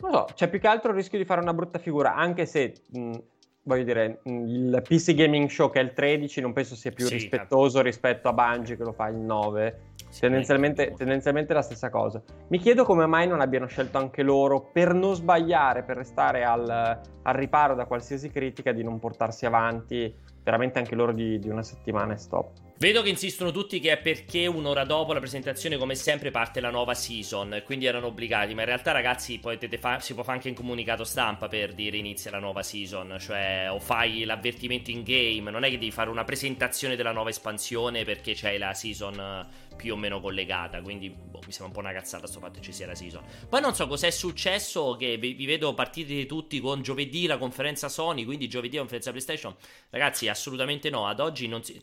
[0.00, 2.72] Non so, c'è più che altro il rischio di fare una brutta figura, anche se,
[2.92, 3.16] mh,
[3.64, 7.06] voglio dire, mh, il PC Gaming Show che è il 13 non penso sia più
[7.06, 9.80] sì, rispettoso rispetto a Bungie che lo fa il 9.
[10.08, 12.22] Sì, tendenzialmente, tendenzialmente la stessa cosa.
[12.48, 16.68] Mi chiedo come mai non abbiano scelto anche loro, per non sbagliare, per restare al,
[16.70, 20.14] al riparo da qualsiasi critica, di non portarsi avanti
[20.48, 22.50] veramente anche loro di, di una settimana e stop.
[22.78, 26.70] Vedo che insistono tutti che è perché un'ora dopo la presentazione, come sempre, parte la
[26.70, 27.62] nuova season.
[27.64, 28.54] Quindi erano obbligati.
[28.54, 29.40] Ma in realtà, ragazzi,
[29.78, 33.16] fa- si può fare anche un comunicato stampa per dire inizia la nuova season.
[33.18, 35.50] Cioè, o fai l'avvertimento in game.
[35.50, 39.46] Non è che devi fare una presentazione della nuova espansione perché c'è la season
[39.78, 40.82] più o meno collegata.
[40.82, 43.22] Quindi boh, mi sembra un po' una cazzata sto fatto che ci sia la season.
[43.48, 44.96] Poi non so cos'è successo.
[44.98, 48.24] Che vi, vi vedo partiti tutti con giovedì la conferenza Sony.
[48.24, 49.54] Quindi giovedì la conferenza PlayStation.
[49.90, 51.06] Ragazzi, assolutamente no.
[51.06, 51.80] Ad oggi non si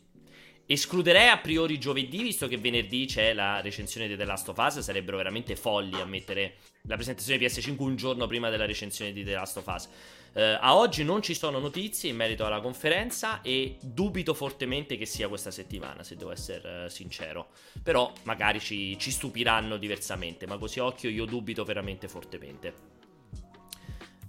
[0.68, 4.80] Escluderei a priori giovedì, visto che venerdì c'è la recensione di The Last of Us.
[4.80, 9.34] Sarebbero veramente folli a mettere la presentazione PS5 un giorno prima della recensione di The
[9.34, 9.88] Last of Us.
[10.36, 15.06] Uh, a oggi non ci sono notizie in merito alla conferenza e dubito fortemente che
[15.06, 17.48] sia questa settimana, se devo essere uh, sincero.
[17.82, 22.74] Però magari ci, ci stupiranno diversamente, ma così occhio io dubito veramente fortemente.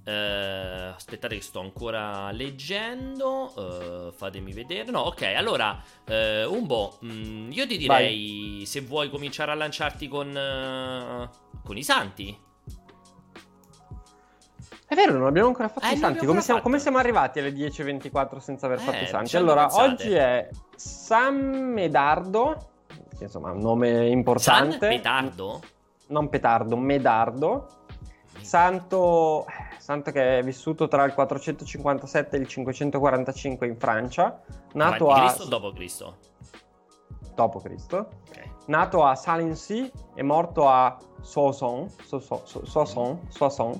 [0.05, 3.51] Uh, aspettate che sto ancora leggendo.
[3.57, 4.89] Uh, fatemi vedere.
[4.89, 5.23] No, ok.
[5.23, 8.65] Allora, uh, Umbo, mh, mm, io ti direi Vai.
[8.65, 11.29] se vuoi cominciare a lanciarti con,
[11.61, 12.45] con i santi.
[14.87, 16.25] È vero, non abbiamo ancora fatto eh, i santi.
[16.25, 19.35] Come siamo, come siamo, arrivati alle 10.24 senza aver eh, fatto i santi?
[19.35, 22.69] Allora, oggi è San Medardo.
[23.17, 24.79] Che insomma è un nome importante.
[24.79, 25.61] San Petardo?
[26.07, 27.67] Non Petardo, Medardo.
[28.39, 29.45] Santo
[29.87, 34.41] santo che è vissuto tra il 457 e il 545 in Francia,
[34.73, 35.19] nato a...
[35.19, 36.17] Cristo o dopo Cristo?
[37.33, 38.09] Dopo Cristo.
[38.27, 38.51] Okay.
[38.65, 43.79] Nato a Salincy e morto a Soissons, Soissons, Soissons,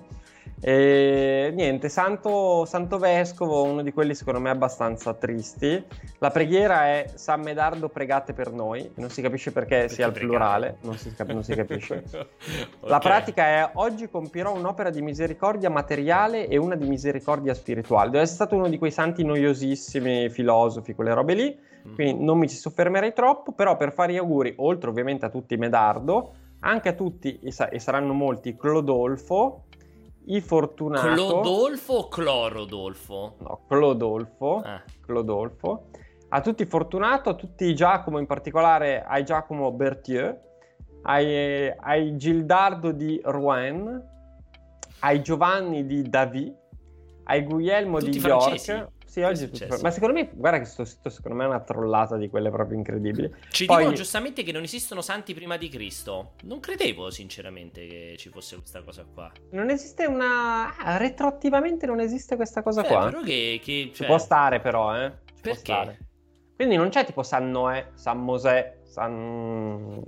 [0.59, 5.83] e niente, santo, santo, vescovo, uno di quelli secondo me abbastanza tristi.
[6.17, 10.13] La preghiera è San Medardo pregate per noi, non si capisce perché, perché sia il
[10.13, 12.03] plurale, non si, non si capisce.
[12.09, 12.25] okay.
[12.79, 18.09] La pratica è oggi compierò un'opera di misericordia materiale e una di misericordia spirituale.
[18.09, 21.55] Deve essere stato uno di quei santi noiosissimi filosofi, quelle robe lì,
[21.87, 21.93] mm.
[21.93, 25.55] quindi non mi ci soffermerei troppo, però per fare gli auguri, oltre ovviamente a tutti
[25.55, 29.65] Medardo, anche a tutti, e saranno molti, Clodolfo,
[30.27, 31.13] i Fortunato.
[31.13, 33.35] Clodolfo o Clorodolfo?
[33.39, 34.63] No, Clodolfo.
[34.63, 34.81] Eh.
[35.01, 35.85] Clodolfo.
[36.29, 40.37] A tutti Fortunato, a tutti Giacomo, in particolare ai Giacomo Berthieu,
[41.03, 44.05] ai, ai Gildardo di Rouen,
[44.99, 46.53] ai Giovanni di Davy,
[47.23, 48.85] ai Guglielmo tutti di francesi.
[49.17, 49.79] Sì, oggi tutto...
[49.81, 52.77] Ma secondo me, guarda che questo sito secondo me è una trollata di quelle proprio
[52.77, 53.33] incredibili.
[53.49, 53.77] Ci Poi...
[53.77, 56.33] dicono giustamente che non esistono santi prima di Cristo.
[56.43, 59.31] Non credevo sinceramente che ci fosse questa cosa qua.
[59.51, 60.77] Non esiste una...
[60.77, 63.05] Ah, retroattivamente non esiste questa cosa eh, qua.
[63.05, 63.59] Però che...
[63.63, 63.95] che cioè...
[63.95, 65.11] Ci può stare però, eh.
[65.33, 65.97] Ci Perché?
[66.55, 69.99] Quindi non c'è tipo San Noè, San Mosè, San...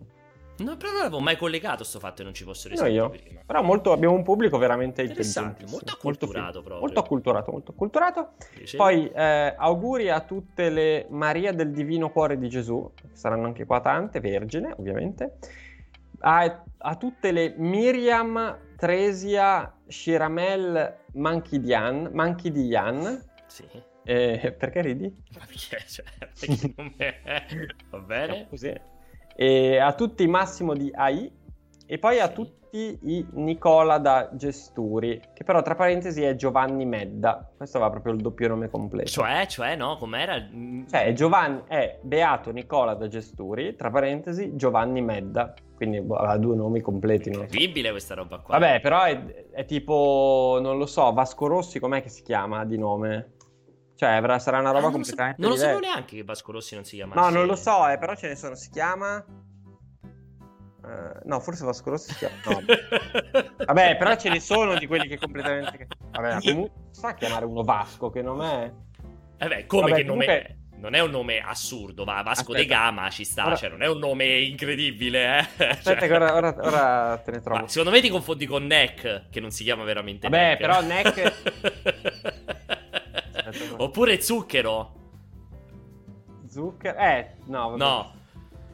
[0.63, 3.09] No, però non avevo mai collegato questo fatto e non ci fossero no, io.
[3.09, 3.41] prima.
[3.45, 5.65] Però molto, abbiamo un pubblico veramente interessante.
[5.67, 6.79] Molto acculturato proprio.
[6.79, 8.31] Molto acculturato, molto acculturato.
[8.75, 13.79] Poi eh, auguri a tutte le Maria del Divino Cuore di Gesù, saranno anche qua
[13.79, 15.37] tante, vergine ovviamente.
[16.21, 23.23] A, a tutte le Miriam, Tresia, Shiramel Mankidian, Mankidian.
[23.47, 23.65] Sì.
[24.03, 25.13] Eh, perché ridi?
[25.37, 25.83] Ma perché?
[25.87, 27.45] Cioè, perché non è...
[27.89, 28.47] Va bene?
[28.49, 28.97] Così.
[29.41, 31.31] E a tutti Massimo di AI
[31.85, 37.49] e poi a tutti i Nicola da Gesturi, che però tra parentesi è Giovanni Medda.
[37.55, 39.09] Questo va proprio il doppio nome completo.
[39.09, 40.35] Cioè, cioè, no, com'era?
[40.89, 45.53] Cioè, è Giovanni è Beato Nicola da Gesturi, tra parentesi Giovanni Medda.
[45.73, 47.29] Quindi boh, ha due nomi completi.
[47.29, 47.41] Lo so.
[47.43, 48.59] Incredibile questa roba qua.
[48.59, 52.77] Vabbè, però è, è tipo, non lo so, Vasco Rossi, com'è che si chiama di
[52.77, 53.35] nome?
[53.99, 55.95] Cioè, avrà- sarà una Ah, roba non lo, so- completamente non lo sapevo diversa.
[55.97, 58.35] neanche che Vasco Rossi non si chiama No, non lo so, eh, però ce ne
[58.37, 58.55] sono.
[58.55, 59.17] Si chiama.
[60.85, 62.35] eh, no, forse Vasco Rossi si chiama.
[62.45, 62.61] No.
[63.65, 65.87] Vabbè, però ce ne sono di quelli che completamente.
[66.11, 68.71] Vabbè, comunque sa chiamare uno Vasco, che non è.
[69.37, 70.25] Eh beh, come Vabbè, che nome...
[70.25, 72.79] comunque- Non è un nome assurdo, va, Vasco de Aspetta.
[72.79, 75.65] Gama ci sta, Ora- cioè non è un nome incredibile, eh.
[75.65, 77.59] Aspetta, Cioè- ora, ora- ora te ne trovo.
[77.59, 80.57] Ma secondo me ti confondi con Neck, che non si chiama veramente Vabbè, Neck.
[80.57, 82.57] però Neck-
[83.77, 84.93] Oppure Zucchero.
[86.47, 86.95] Zuccher.
[86.97, 87.77] Eh, no, vabbè.
[87.77, 88.11] No.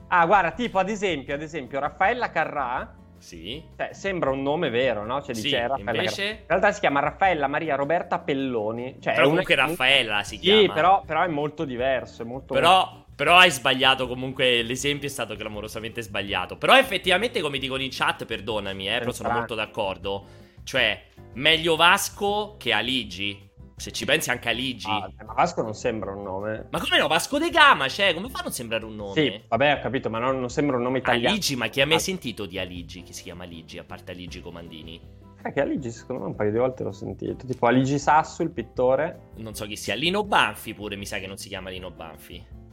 [0.07, 2.93] Ah, guarda, tipo ad esempio, ad esempio, Raffaella Carrà.
[3.17, 3.61] Sì.
[3.75, 5.21] Cioè, sembra un nome vero, no?
[5.21, 6.39] Cioè, Sì, dice eh, Raffaella invece- Carrà.
[6.41, 8.97] In realtà si chiama Raffaella Maria Roberta Pelloni.
[8.99, 10.73] Cioè, è Però una- comunque Raffaella si Sì, chiama.
[10.73, 12.21] però, però è molto diverso.
[12.21, 16.55] È molto Però, però hai sbagliato comunque, l'esempio è stato clamorosamente sbagliato.
[16.57, 20.25] Però effettivamente, come dicono in chat, perdonami, eh, però sono molto d'accordo.
[20.63, 21.01] Cioè,
[21.33, 23.44] meglio Vasco che Aligi.
[23.77, 24.87] Se ci pensi anche Aligi.
[24.89, 26.67] Ah, ma Vasco non sembra un nome.
[26.71, 27.07] Ma come no?
[27.07, 29.13] Vasco de Gama, cioè, come fa a non sembrare un nome?
[29.13, 31.27] Sì, vabbè, ho capito, ma non, non sembra un nome italiano.
[31.29, 31.99] Aligi, ma chi ha mai Ah.
[31.99, 33.03] sentito di Aligi?
[33.03, 35.01] Che si chiama Aligi, a parte Aligi Comandini?
[35.41, 37.45] Sai che Aligi, secondo me, un paio di volte l'ho sentito.
[37.45, 39.31] Tipo Aligi Sasso, il pittore.
[39.35, 39.93] Non so chi sia.
[39.93, 42.63] Lino Banfi pure, mi sa che non si chiama Lino Banfi.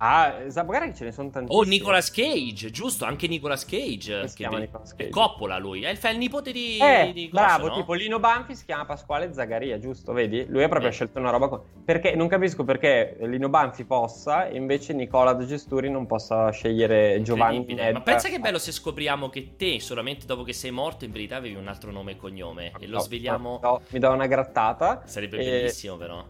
[0.00, 0.32] Ah,
[0.64, 1.60] magari ce ne sono tantissimi.
[1.60, 4.12] Oh, Nicolas Cage, giusto, anche Nicolas Cage.
[4.14, 5.10] Come si che chiama di- Nicolas è Cage?
[5.10, 6.78] Coppola lui, è il, fa il nipote di...
[6.80, 7.74] Eh, di coso, bravo, no?
[7.74, 10.12] tipo Lino Banfi si chiama Pasquale Zagaria, giusto?
[10.12, 10.46] Vedi?
[10.48, 10.92] Lui ha proprio Eh.
[10.92, 11.48] scelto una roba...
[11.48, 16.50] co- Perché non capisco perché Lino Banfi possa e invece Nicola De Gesturi non possa
[16.50, 17.64] scegliere Giovanni.
[17.74, 17.92] Nedda.
[17.98, 21.36] Ma pensa che bello se scopriamo che te, solamente dopo che sei morto, in verità
[21.36, 22.72] avevi un altro nome e cognome.
[22.78, 23.58] E lo No, svegliamo...
[23.60, 25.02] no, mi do una grattata.
[25.06, 26.24] Sarebbe E- bellissimo, però.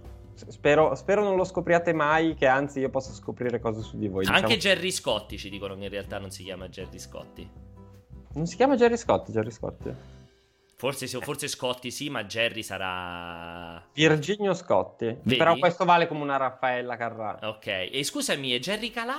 [0.46, 4.24] Spero, spero non lo scopriate mai, che anzi io possa scoprire cose su di voi.
[4.26, 4.74] Anche diciamo.
[4.74, 7.50] Jerry Scotti ci dicono che in realtà non si chiama Jerry Scotti.
[8.34, 9.92] Non si chiama Jerry Scotti, Jerry Scotti.
[10.76, 13.82] Forse, se- forse Scotti sì, ma Jerry sarà...
[13.92, 15.06] Virginio Scotti.
[15.06, 15.36] Vedi?
[15.36, 17.38] Però questo vale come una Raffaella Carrà.
[17.42, 19.16] Ok, e scusami, è Jerry Calà?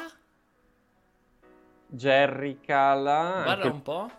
[1.87, 3.41] Jerry Cala.
[3.43, 4.09] Guarda anche- un po'.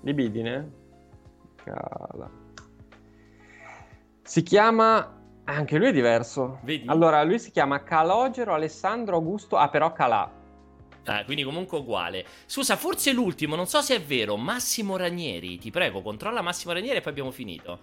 [0.00, 0.72] Libidine?
[1.62, 2.28] Cala.
[4.22, 5.20] Si chiama.
[5.52, 6.60] Anche lui è diverso.
[6.62, 6.88] Vedi?
[6.88, 9.56] Allora, lui si chiama Calogero Alessandro Augusto.
[9.58, 10.30] Ah, però Calà.
[11.04, 12.24] Ah, quindi comunque uguale.
[12.46, 14.36] Scusa, forse l'ultimo, non so se è vero.
[14.36, 17.78] Massimo Ranieri, ti prego, controlla Massimo Ranieri e poi abbiamo finito.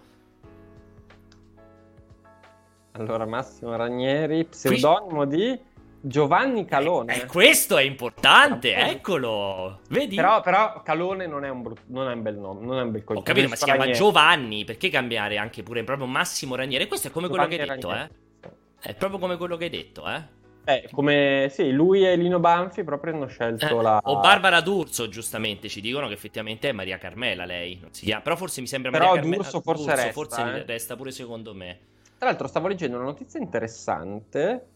[2.92, 5.58] Allora, Massimo Ranieri, pseudonimo di
[6.02, 7.22] Giovanni Calone.
[7.22, 8.94] Eh, questo è importante, Appunto.
[8.96, 9.80] eccolo.
[9.88, 10.16] Vedi?
[10.16, 12.90] Però, però Calone non è un, brut- non è un bel nome, non è un
[12.90, 13.24] bel Ho cognome.
[13.26, 13.90] capito, ma si chiama.
[13.90, 16.86] Giovanni, perché cambiare anche pure proprio Massimo Ranieri?
[16.88, 18.88] Questo è come quello che hai Giovanni detto, eh.
[18.90, 20.38] È proprio come quello che hai detto, eh.
[20.64, 24.00] Eh, come sì, lui e Lino Banfi proprio hanno scelto Eh, la.
[24.04, 27.78] O Barbara D'Urso, giustamente, ci dicono che effettivamente è Maria Carmela lei.
[27.80, 29.42] Non si chiama- Però forse mi sembra Però Maria Carmela.
[29.42, 30.64] D'Urso forse resta, forse eh.
[30.64, 31.78] resta pure secondo me.
[32.18, 34.66] Tra l'altro, stavo leggendo una notizia interessante.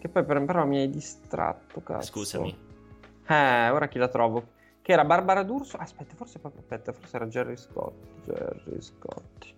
[0.00, 2.06] Che poi per- però mi hai distratto, cazzo.
[2.06, 2.56] Scusami.
[3.28, 4.52] Eh, ora chi la trovo?
[4.80, 5.76] Che era Barbara D'Urso.
[5.76, 6.62] Aspetta, forse proprio.
[6.62, 8.08] Aspetta, forse era Jerry Scotti.
[8.24, 9.54] Jerry Scotti.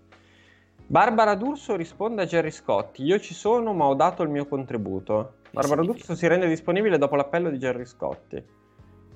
[0.84, 3.04] Barbara D'Urso risponde a Jerry Scotti.
[3.04, 5.34] Io ci sono, ma ho dato il mio contributo.
[5.52, 5.82] Barbara?
[5.82, 8.42] D'Urso si rende disponibile dopo l'appello di Jerry Scotti.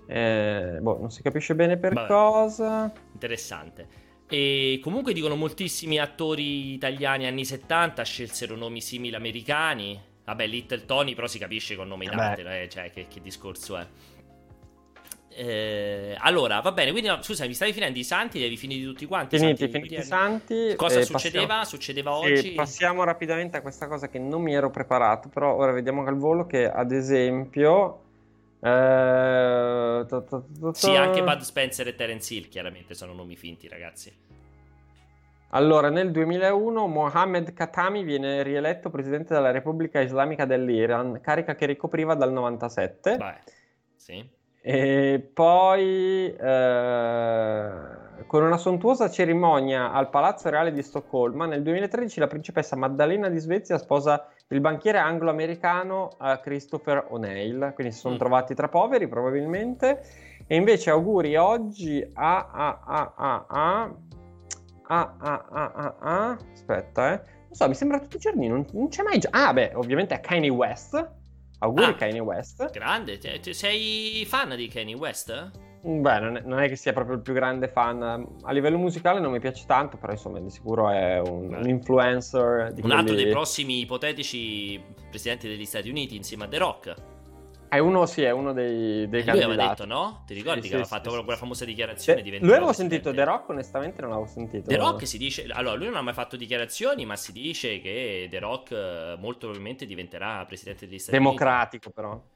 [0.07, 2.07] Eh, boh, non si capisce bene per Vabbè.
[2.07, 2.93] cosa.
[3.13, 3.89] Interessante.
[4.29, 10.01] E comunque dicono moltissimi attori italiani anni 70 scelsero nomi simili americani.
[10.27, 12.17] Vabbè, Little Tony, però si capisce con nome Vabbè.
[12.17, 13.87] d'arte, eh, cioè che, che discorso è.
[15.39, 18.83] Eh, allora, va bene, quindi no, scusa, mi stavi finendo i santi, li avevi finiti
[18.85, 19.37] tutti quanti?
[19.39, 20.75] Finiti, santi finiti i santi.
[20.77, 21.47] Cosa eh, succedeva?
[21.47, 22.51] passiamo- Succedeva Sì, oggi?
[22.53, 26.47] passiamo rapidamente a questa cosa che non mi ero preparato, però ora vediamo al volo
[26.47, 28.01] che ad esempio...
[28.63, 30.07] eh,
[30.73, 34.11] Sì, anche Bud Spencer e Terence Hill, chiaramente sono nomi finti, ragazzi.
[35.51, 42.15] Allora, nel 2001 Mohammed Khatami viene rieletto presidente della Repubblica Islamica dell'Iran, carica che ricopriva
[42.15, 43.17] dal 97.
[43.17, 43.35] Beh,
[43.95, 44.29] sì.
[44.61, 47.71] E poi, eh,
[48.27, 53.39] con una sontuosa cerimonia al Palazzo Reale di Stoccolma, nel 2013 la principessa Maddalena di
[53.39, 57.73] Svezia sposa il banchiere anglo-americano eh, Christopher O'Neill.
[57.75, 58.19] Quindi si sono Mm.
[58.19, 60.03] trovati tra poveri, probabilmente.
[60.49, 63.95] E invece auguri oggi a, a, a, a, a
[64.89, 66.39] ah, ah, ah, ah, ah.
[66.53, 67.17] Aspetta, eh.
[67.47, 69.19] Non so, mi sembra tutti i giorni, non, non c'è mai...
[69.19, 71.11] Gi- ah, beh, ovviamente è Kanye West.
[71.59, 71.95] Auguri Ah.
[71.95, 72.71] Kanye West.
[72.71, 75.51] Grande, te- te- sei fan di Kanye West?
[75.83, 78.03] Beh, non è, non è che sia proprio il più grande fan.
[78.43, 82.73] A livello musicale non mi piace tanto, però insomma, di sicuro è un, un influencer.
[82.83, 86.95] Un altro quelli- dei prossimi ipotetici presidenti degli Stati Uniti insieme a The Rock.
[87.69, 89.83] È uno, sì, è uno dei, dei E lui aveva candidati.
[89.83, 90.23] detto, no?
[90.27, 92.23] Ti ricordi Sì, che aveva sì, fatto sì, quella, famosa dichiarazione?
[92.23, 94.69] Diventerò lui avevo sentito The Rock, onestamente non avevo sentito.
[94.69, 98.29] The Rock si dice, allora lui non ha mai fatto dichiarazioni, ma si dice che
[98.31, 102.11] The Rock eh, molto probabilmente diventerà presidente degli Stati Democratico, però.
[102.13, 102.35] Uniti.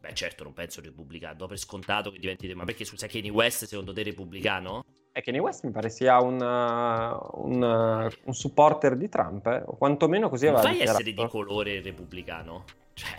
[0.00, 3.66] Beh, certo, non penso repubblicano, do per scontato che diventi ma perché scusa Kanye West
[3.66, 4.82] secondo te è repubblicano?
[5.12, 9.62] È che Kanye West mi pare sia un, uh, un, un supporter di Trump, eh,
[9.66, 11.36] o quantomeno così aveva fai essere di dichiarato.
[11.36, 12.64] colore repubblicano.
[12.94, 13.10] Cioè,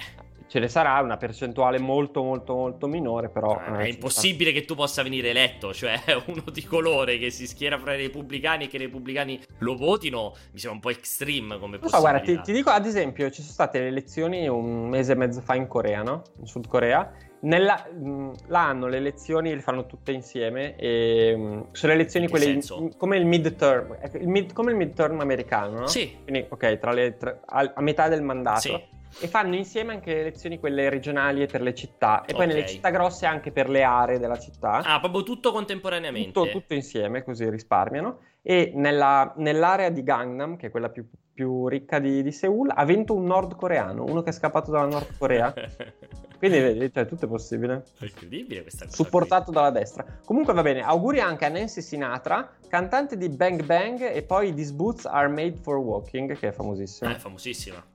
[0.51, 3.57] Ce ne sarà una percentuale molto, molto, molto minore, però...
[3.57, 7.79] è eh, impossibile che tu possa venire eletto, cioè uno di colore che si schiera
[7.79, 11.79] fra i repubblicani e che i repubblicani lo votino, mi sembra un po' extreme come
[11.81, 15.15] so, guarda, ti, ti dico ad esempio, ci sono state le elezioni un mese e
[15.15, 16.23] mezzo fa in Corea, no?
[16.41, 17.09] In Sud Corea.
[17.43, 22.27] Nella, mh, là hanno le elezioni, le fanno tutte insieme e mh, sono le elezioni
[22.27, 25.87] quelle in- come il midterm, ecco, il mid- come il midterm americano, no?
[25.87, 28.59] Sì, Quindi, ok, tra le, tra- a, a metà del mandato.
[28.59, 28.99] sì.
[29.19, 32.23] E fanno insieme anche le elezioni quelle regionali e per le città.
[32.25, 34.81] E poi nelle città grosse anche per le aree della città.
[34.83, 36.31] Ah, proprio tutto contemporaneamente.
[36.31, 38.19] tutto, tutto insieme, così risparmiano.
[38.41, 42.83] E nella- nell'area di Gangnam, che è quella più, più ricca di, di Seoul, ha
[42.85, 45.53] vinto un nordcoreano, uno che è scappato dalla Nord Corea.
[46.41, 47.83] Quindi vedi, cioè, tutto è possibile.
[47.99, 48.95] È incredibile questa cosa.
[48.95, 50.03] Supportato dalla destra.
[50.25, 54.73] Comunque va bene, auguri anche a Nancy Sinatra, cantante di Bang Bang e poi These
[54.73, 56.63] Boots Are Made for Walking, che è qui.
[56.63, 57.11] famosissima.
[57.11, 57.85] Ah, è famosissima.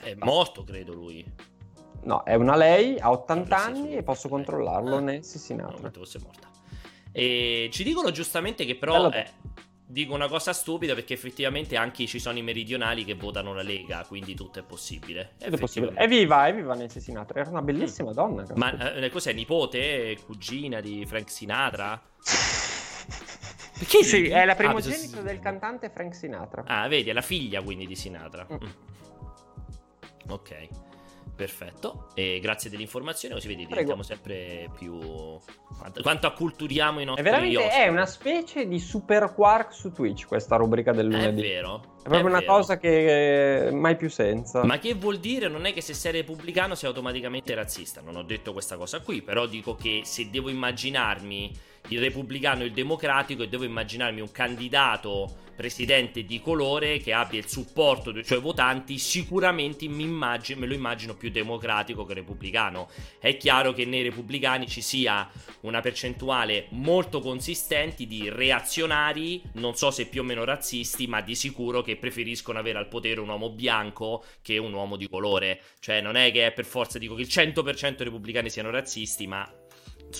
[0.00, 1.24] È morto, credo lui.
[2.02, 5.78] No, è una lei, ha 80 Adesso anni e posso controllarlo, Nancy Sinatra.
[5.80, 6.48] No, fosse morta.
[7.10, 9.12] E ci dicono giustamente che però Bello.
[9.12, 9.26] eh,
[9.84, 14.04] dico una cosa stupida perché effettivamente anche ci sono i meridionali che votano la Lega,
[14.06, 15.32] quindi tutto è possibile.
[15.38, 15.92] È possibile.
[15.96, 18.42] Evviva, evviva Nancy Sinatra, era una bellissima donna.
[18.42, 18.54] cazzo.
[18.56, 19.32] Ma eh, cos'è?
[19.32, 20.16] Nipote?
[20.24, 22.00] Cugina di Frank Sinatra?
[23.78, 26.64] Perché Sì, è la Ah, primogenita bisogna- del cantante Frank Sinatra.
[26.66, 28.46] Ah, vedi, è la figlia quindi di Sinatra.
[28.50, 28.56] Mm.
[30.28, 30.68] Ok,
[31.34, 32.08] perfetto.
[32.14, 33.92] E grazie dell'informazione, così vedi, Prego.
[33.94, 34.98] diventiamo sempre più.
[35.78, 37.76] Quanto, quanto acculturiamo i È nostri veramente ospiti.
[37.76, 41.42] è una specie di super quark su Twitch questa rubrica del È lunedì.
[41.42, 41.94] vero.
[42.02, 42.52] È proprio una vero.
[42.52, 44.64] cosa che eh, mai più senza.
[44.64, 45.48] Ma che vuol dire?
[45.48, 48.00] Non è che se sei repubblicano sei automaticamente razzista.
[48.00, 51.52] Non ho detto questa cosa qui, però dico che se devo immaginarmi
[51.88, 57.40] il repubblicano e il democratico e devo immaginarmi un candidato presidente di colore che abbia
[57.40, 62.88] il supporto dei suoi votanti, sicuramente immagino- me lo immagino più democratico che repubblicano.
[63.18, 65.28] È chiaro che nei repubblicani ci sia
[65.62, 71.34] una percentuale molto consistente di reazionari, non so se più o meno razzisti, ma di
[71.34, 75.60] sicuro che preferiscono avere al potere un uomo bianco che un uomo di colore.
[75.80, 79.50] Cioè, non è che per forza dico che il 100% dei repubblicani siano razzisti, ma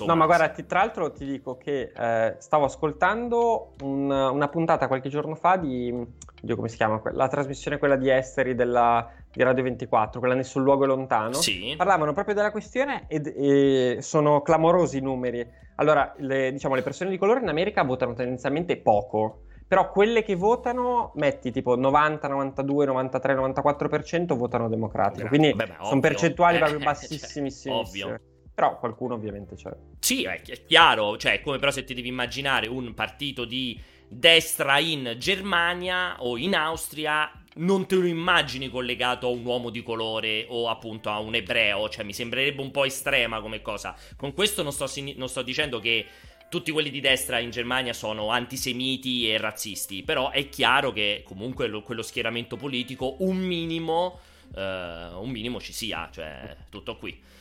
[0.05, 0.13] insomma.
[0.13, 4.87] No, ma guarda, ti- tra l'altro ti dico che eh, stavo ascoltando un- una puntata
[4.87, 5.91] qualche giorno fa di,
[6.43, 7.01] oddio, come si chiama?
[7.13, 11.35] La trasmissione quella di esteri della, di Radio 24, quella Nessun luogo lontano.
[11.35, 11.75] Sì.
[11.77, 15.47] Parlavano proprio della questione ed- e sono clamorosi i numeri.
[15.77, 19.41] Allora, le, diciamo, le persone di colore in America votano tendenzialmente poco.
[19.69, 25.27] Però quelle che votano, metti tipo 90, 92, 93, 94% votano democratico.
[25.27, 27.75] Quindi Vabbè, ma sono percentuali Eh, proprio cioè, bassissimissime.
[27.75, 28.21] ovvio.
[28.57, 29.71] Però qualcuno ovviamente c'è.
[29.99, 33.79] Sì, è chi- è chiaro, cioè, come però se ti devi immaginare un partito di
[34.09, 39.83] destra in Germania o in Austria, non te lo immagini collegato a un uomo di
[39.83, 43.95] colore o appunto a un ebreo, cioè mi sembrerebbe un po' estrema come cosa.
[44.17, 46.07] Con questo non sto, non sto dicendo che
[46.49, 51.67] tutti quelli di destra in Germania sono antisemiti e razzisti, però è chiaro che comunque
[51.67, 54.19] lo- quello schieramento politico un minimo,
[54.55, 57.35] eh, un minimo ci sia, cioè tutto qui.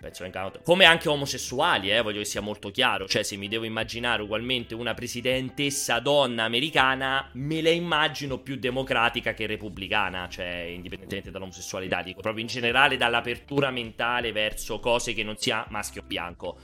[0.00, 0.62] Penso venga notato.
[0.64, 3.08] Come anche omosessuali, eh, voglio che sia molto chiaro.
[3.08, 9.34] Cioè, se mi devo immaginare ugualmente una presidentessa donna americana, me la immagino più democratica
[9.34, 15.36] che repubblicana, cioè, indipendentemente dall'omosessualità, dico proprio in generale dall'apertura mentale verso cose che non
[15.36, 16.56] sia maschio o bianco.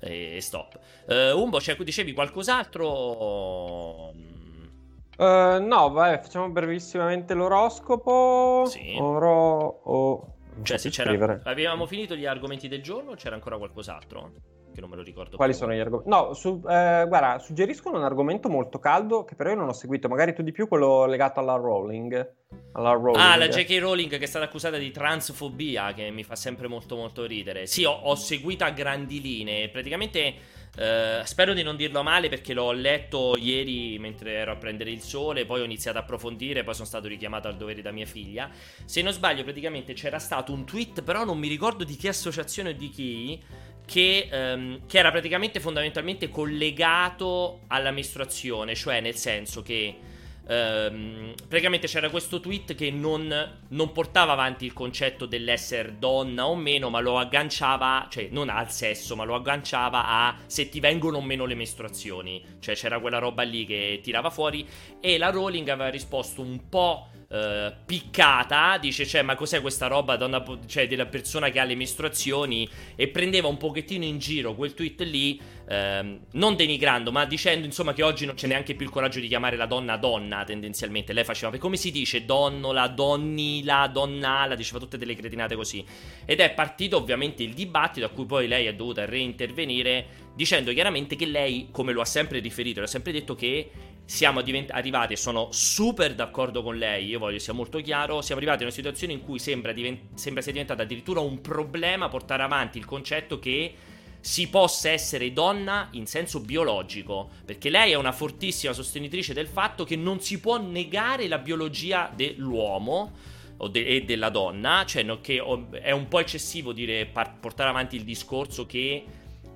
[0.00, 0.78] E stop.
[1.08, 4.12] Eh, Umbo, cioè, dicevi qualcos'altro?
[5.16, 8.64] Eh, no, vabbè, facciamo brevissimamente l'oroscopo.
[8.66, 8.96] Sì.
[8.98, 9.80] Oro...
[9.84, 11.40] o- non Cioè, se c'era.
[11.44, 14.32] Avevamo finito gli argomenti del giorno o c'era ancora qualcos'altro?
[14.74, 15.60] Che non me lo ricordo Quali più.
[15.60, 16.10] sono gli argomenti?
[16.10, 20.08] No, su- eh, guarda, suggeriscono un argomento molto caldo che però io non ho seguito,
[20.08, 22.34] magari tu di più quello legato alla Rowling.
[22.72, 23.16] Alla Rowling.
[23.16, 23.78] Ah, la J.K.
[23.78, 27.66] Rowling che è stata accusata di transfobia, che mi fa sempre molto molto ridere.
[27.66, 29.68] Sì, ho, ho seguito a grandi linee.
[29.68, 30.34] Praticamente
[30.76, 35.00] Uh, spero di non dirlo male perché l'ho letto ieri mentre ero a prendere il
[35.00, 38.50] sole, poi ho iniziato a approfondire, poi sono stato richiamato al dovere da mia figlia.
[38.84, 42.70] Se non sbaglio, praticamente c'era stato un tweet, però non mi ricordo di che associazione
[42.70, 43.42] o di chi,
[43.86, 49.96] che, um, che era praticamente fondamentalmente collegato alla mestruazione, cioè nel senso che
[50.46, 56.54] Ehm, praticamente c'era questo tweet che non, non, portava avanti il concetto dell'essere donna o
[56.54, 61.18] meno, ma lo agganciava, cioè non al sesso, ma lo agganciava a se ti vengono
[61.18, 62.42] o meno le mestruazioni.
[62.58, 64.66] Cioè c'era quella roba lì che tirava fuori
[65.00, 70.14] e la Rowling aveva risposto un po' Uh, piccata, dice, cioè, ma cos'è questa roba
[70.14, 74.72] donna, cioè, della persona che ha le mestruazioni e prendeva un pochettino in giro quel
[74.72, 78.92] tweet lì, uh, non denigrando, ma dicendo, insomma, che oggi non c'è neanche più il
[78.92, 81.12] coraggio di chiamare la donna donna, tendenzialmente.
[81.12, 85.84] Lei faceva, come si dice, donnola, donnila, donnala, diceva tutte delle cretinate così.
[86.24, 91.16] Ed è partito ovviamente il dibattito a cui poi lei è dovuta reintervenire dicendo chiaramente
[91.16, 93.70] che lei, come lo ha sempre riferito, lo ha sempre detto che
[94.06, 98.62] siamo divent- arrivati sono super d'accordo con lei, io voglio sia molto chiaro, siamo arrivati
[98.62, 102.78] in una situazione in cui sembra, divent- sembra sia diventato addirittura un problema portare avanti
[102.78, 103.74] il concetto che
[104.20, 109.84] si possa essere donna in senso biologico, perché lei è una fortissima sostenitrice del fatto
[109.84, 113.12] che non si può negare la biologia dell'uomo
[113.70, 115.42] de- e della donna, cioè no, che
[115.72, 119.04] è un po' eccessivo dire par- portare avanti il discorso che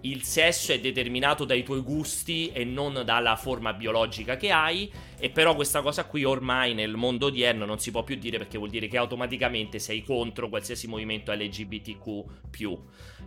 [0.02, 4.90] il sesso è determinato dai tuoi gusti e non dalla forma biologica che hai.
[5.18, 8.58] E però questa cosa qui ormai nel mondo odierno non si può più dire perché
[8.58, 12.78] vuol dire che automaticamente sei contro qualsiasi movimento LGBTQ.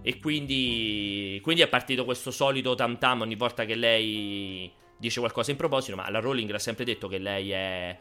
[0.01, 5.51] E quindi, quindi è partito questo solito tam tam ogni volta che lei dice qualcosa
[5.51, 5.95] in proposito.
[5.95, 7.97] Ma la Rowling l'ha sempre detto che lei è.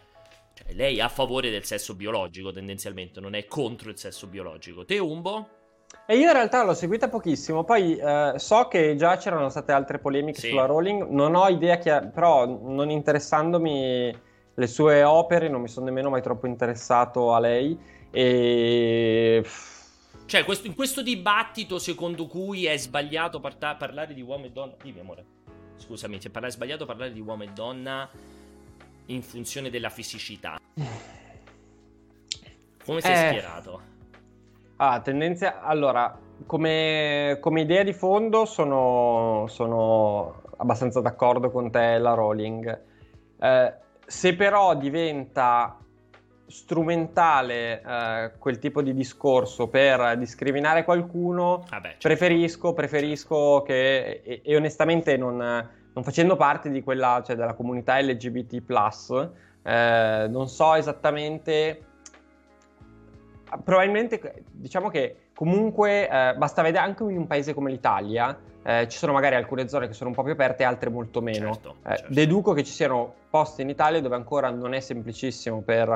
[0.55, 4.85] Cioè, lei è a favore del sesso biologico tendenzialmente, non è contro il sesso biologico.
[4.85, 5.60] Te, Umbo?
[6.07, 10.01] E io in realtà l'ho seguita pochissimo, poi eh, so che già c'erano state altre
[10.01, 10.49] polemiche sì.
[10.49, 14.19] sulla Rowling, non ho idea che, però non interessandomi
[14.53, 17.79] le sue opere, non mi sono nemmeno mai troppo interessato a lei
[18.11, 19.45] e...
[20.27, 24.75] Cioè, questo, in questo dibattito secondo cui è sbagliato parta- parlare di uomo e donna...
[24.83, 25.25] Dimmi amore,
[25.77, 28.09] scusami, cioè, è sbagliato parlare di uomo e donna
[29.07, 30.59] in funzione della fisicità.
[32.85, 33.29] Come sei eh...
[33.29, 33.99] schierato?
[34.83, 35.61] Ah, tendenza...
[35.61, 42.81] Allora, come, come, idea di fondo sono, sono, abbastanza d'accordo con te, la Rowling.
[43.39, 43.75] Eh,
[44.07, 45.77] se però diventa
[46.47, 52.09] strumentale eh, quel tipo di discorso per discriminare qualcuno, ah beh, certo.
[52.09, 58.01] preferisco, preferisco che, e, e onestamente non, non, facendo parte di quella, cioè della comunità
[58.01, 58.63] LGBT+,
[59.63, 61.85] eh, non so esattamente
[63.63, 68.99] probabilmente diciamo che comunque eh, basta vedere anche in un paese come l'Italia eh, ci
[68.99, 71.53] sono magari alcune zone che sono un po' più aperte e altre molto meno.
[71.55, 72.13] Certo, eh, certo.
[72.13, 75.89] Deduco che ci siano posti in Italia dove ancora non è semplicissimo per,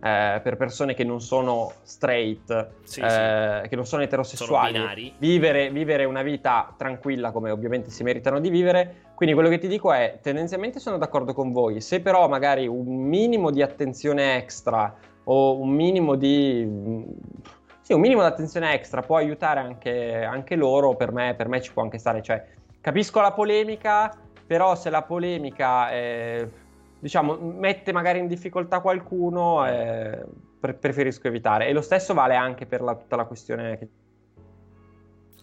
[0.00, 3.68] eh, per persone che non sono straight, sì, eh, sì.
[3.68, 8.48] che non sono eterosessuali, sono vivere, vivere una vita tranquilla come ovviamente si meritano di
[8.48, 9.04] vivere.
[9.14, 12.86] Quindi quello che ti dico è, tendenzialmente sono d'accordo con voi, se però magari un
[12.86, 14.94] minimo di attenzione extra
[15.28, 17.04] o un minimo di...
[17.80, 21.60] Sì, un minimo di attenzione extra può aiutare anche, anche loro, per me, per me,
[21.60, 22.20] ci può anche stare.
[22.20, 22.44] Cioè,
[22.80, 24.12] capisco la polemica,
[24.44, 26.48] però se la polemica è,
[26.98, 30.24] diciamo, mette magari in difficoltà qualcuno, eh,
[30.58, 31.68] preferisco evitare.
[31.68, 33.88] E lo stesso vale anche per la, tutta la questione che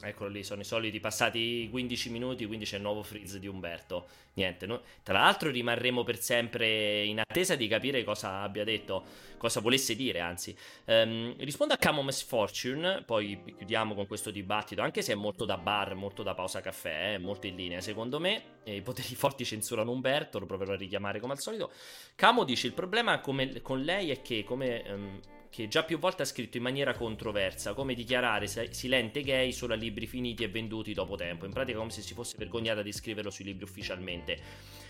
[0.04, 4.08] Eccolo lì, sono i soliti passati 15 minuti, quindi c'è il nuovo freeze di Umberto.
[4.34, 4.82] Niente, no?
[5.04, 9.06] tra l'altro rimarremo per sempre in attesa di capire cosa abbia detto,
[9.38, 10.56] cosa volesse dire, anzi.
[10.86, 15.58] Um, rispondo a Camo Misfortune, poi chiudiamo con questo dibattito, anche se è molto da
[15.58, 18.44] bar, molto da pausa caffè, eh, molto in linea secondo me.
[18.66, 21.72] I poteri forti censurano Umberto, lo proverò a richiamare come al solito.
[22.16, 24.84] Camo dice, il problema come, con lei è che come...
[24.88, 25.20] Um,
[25.54, 29.76] che già più volte ha scritto in maniera controversa come dichiarare silente gay solo a
[29.76, 33.30] libri finiti e venduti dopo tempo, in pratica come se si fosse vergognata di scriverlo
[33.30, 34.42] sui libri ufficialmente.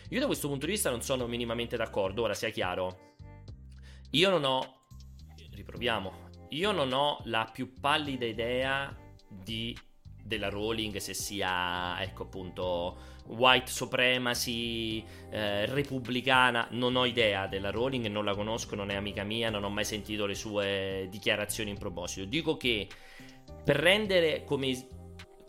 [0.08, 3.16] Io da questo punto di vista non sono minimamente d'accordo, ora sia chiaro.
[4.12, 4.86] Io non ho...
[5.52, 6.30] riproviamo.
[6.52, 8.96] Io non ho la più pallida idea
[9.28, 9.78] di
[10.24, 12.98] della Rowling se sia, ecco appunto,
[13.28, 19.24] white supremacy, eh, repubblicana, non ho idea della Rowling, non la conosco, non è amica
[19.24, 22.26] mia, non ho mai sentito le sue dichiarazioni in proposito.
[22.26, 22.88] Dico che
[23.64, 24.88] per rendere come,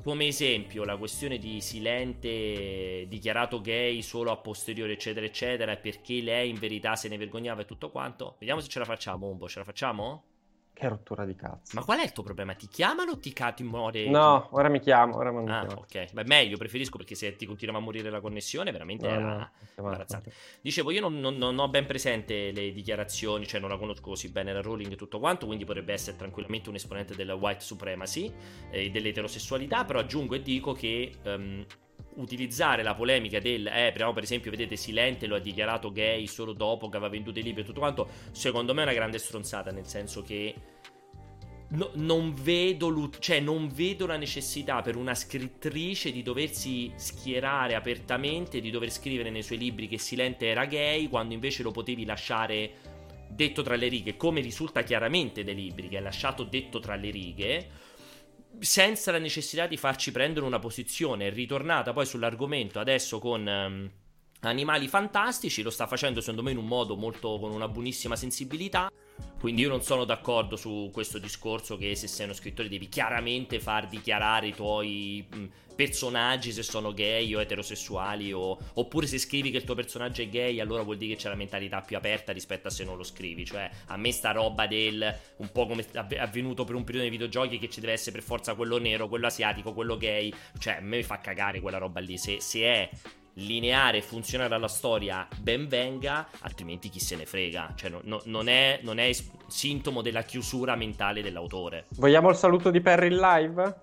[0.02, 6.50] come esempio la questione di Silente dichiarato gay solo a posteriore, eccetera, eccetera, perché lei
[6.50, 9.48] in verità se ne vergognava e tutto quanto, vediamo se ce la facciamo un po',
[9.48, 10.24] ce la facciamo?
[10.74, 11.76] Che rottura di cazzo.
[11.76, 12.52] Ma qual è il tuo problema?
[12.54, 14.08] Ti chiamano o ti, ca- ti muore?
[14.08, 15.82] No, ora mi chiamo, ora mi Ah, chiamo.
[15.82, 16.12] ok.
[16.12, 20.32] Beh, meglio, preferisco perché se ti continuava a morire la connessione, veramente No, era imbarazzante.
[20.60, 24.30] Dicevo, io non, non- non ho ben presente le dichiarazioni, cioè non la conosco così
[24.30, 28.32] bene la Rowling e tutto quanto, quindi potrebbe essere tranquillamente un esponente della white supremacy
[28.70, 31.64] e dell'eterosessualità, però aggiungo e dico che ehm,
[32.16, 36.52] utilizzare la polemica del eh, però per esempio vedete Silente lo ha dichiarato gay solo
[36.52, 39.70] dopo che aveva venduto i libri e tutto quanto, secondo me è una grande stronzata,
[39.70, 40.54] nel senso che
[41.66, 48.60] No- non, vedo cioè, non vedo la necessità per una scrittrice di doversi schierare apertamente,
[48.60, 52.74] di dover scrivere nei suoi libri che Silente era gay, quando invece lo potevi lasciare
[53.28, 57.10] detto tra le righe, come risulta chiaramente dai libri, che è lasciato detto tra le
[57.10, 57.68] righe,
[58.60, 61.28] senza la necessità di farci prendere una posizione.
[61.28, 63.46] È ritornata poi sull'argomento adesso con...
[63.48, 63.90] ehm,
[64.40, 68.90] Animali fantastici lo sta facendo secondo me in un modo molto con una buonissima sensibilità.
[69.44, 73.60] Quindi io non sono d'accordo su questo discorso che se sei uno scrittore devi chiaramente
[73.60, 75.28] far dichiarare i tuoi
[75.74, 80.28] personaggi se sono gay o eterosessuali o- oppure se scrivi che il tuo personaggio è
[80.28, 83.02] gay allora vuol dire che c'è la mentalità più aperta rispetto a se non lo
[83.02, 83.44] scrivi.
[83.44, 87.06] Cioè a me sta roba del un po' come è avve- avvenuto per un periodo
[87.06, 90.32] nei videogiochi che ci deve essere per forza quello nero, quello asiatico, quello gay.
[90.58, 92.16] Cioè a me fa cagare quella roba lì.
[92.16, 92.90] Se, se è
[93.34, 97.72] lineare e funzionare alla storia ben venga, altrimenti chi se ne frega.
[97.74, 99.10] Cioè, no- no- non, è, non è
[99.46, 101.86] sintomo della chiusura mentale dell'autore.
[101.96, 103.78] Vogliamo il saluto di Perry in live?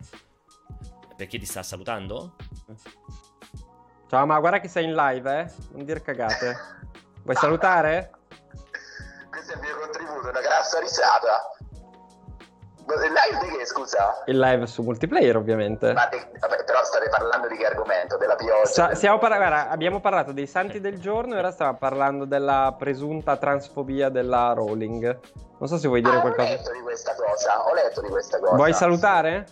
[1.16, 2.36] Perché ti sta salutando?
[4.10, 5.52] Ciao, ma guarda che sei in live, eh?
[5.74, 6.56] Non dire cagate.
[7.24, 8.12] Vuoi salutare?
[9.30, 11.51] Questo è il mio contributo, una grassa risata.
[12.93, 14.23] Il live di che, scusa?
[14.25, 15.93] Il live su multiplayer, ovviamente.
[15.93, 18.17] Ma di- vabbè, però state parlando di che argomento?
[18.17, 18.65] Della pioggia?
[18.65, 22.75] Sa- del- parla- guarda, abbiamo parlato dei santi del giorno e ora stiamo parlando della
[22.77, 25.19] presunta transfobia della Rowling.
[25.59, 26.49] Non so se vuoi dire Ah, ho qualcosa.
[26.49, 28.55] letto di questa cosa, ho letto di questa cosa.
[28.55, 29.45] Vuoi salutare?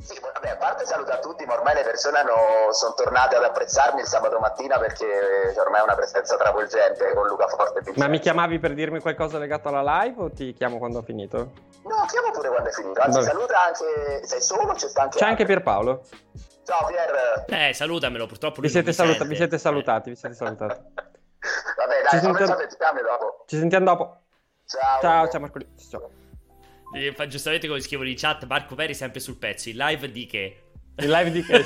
[0.00, 3.42] Sì, vabbè, a parte saluto a tutti, ma ormai le persone hanno- sono tornate ad
[3.44, 5.06] apprezzarmi il sabato mattina perché
[5.54, 9.38] eh, ormai è una presenza travolgente con Luca Forte Ma mi chiamavi per dirmi qualcosa
[9.38, 11.52] legato alla live o ti chiamo quando ho finito?
[11.84, 13.00] No, chiamo pure quando è finito.
[13.00, 13.30] Anzi, Vabbè.
[13.30, 14.26] saluta anche...
[14.26, 14.72] Sei solo?
[14.72, 15.44] C'è anche C'è anche?
[15.44, 16.06] Pierpaolo.
[16.64, 17.44] Ciao Pier.
[17.68, 19.28] Eh, salutamelo, purtroppo Vi siete, mi saluta- sente.
[19.30, 20.80] vi siete salutati, vi siete salutati.
[21.76, 23.44] Vabbè, Ci dai, fammi sentiamo- dopo.
[23.46, 24.20] Ci sentiamo dopo.
[24.66, 25.00] Ciao.
[25.00, 25.58] Ciao, ciao Marco.
[25.90, 26.10] Ciao.
[26.94, 29.68] Eh, fa giustamente come scrivo in chat, Marco Peri sempre sul pezzo.
[29.68, 30.62] Il live di che?
[30.96, 31.64] Il live di che?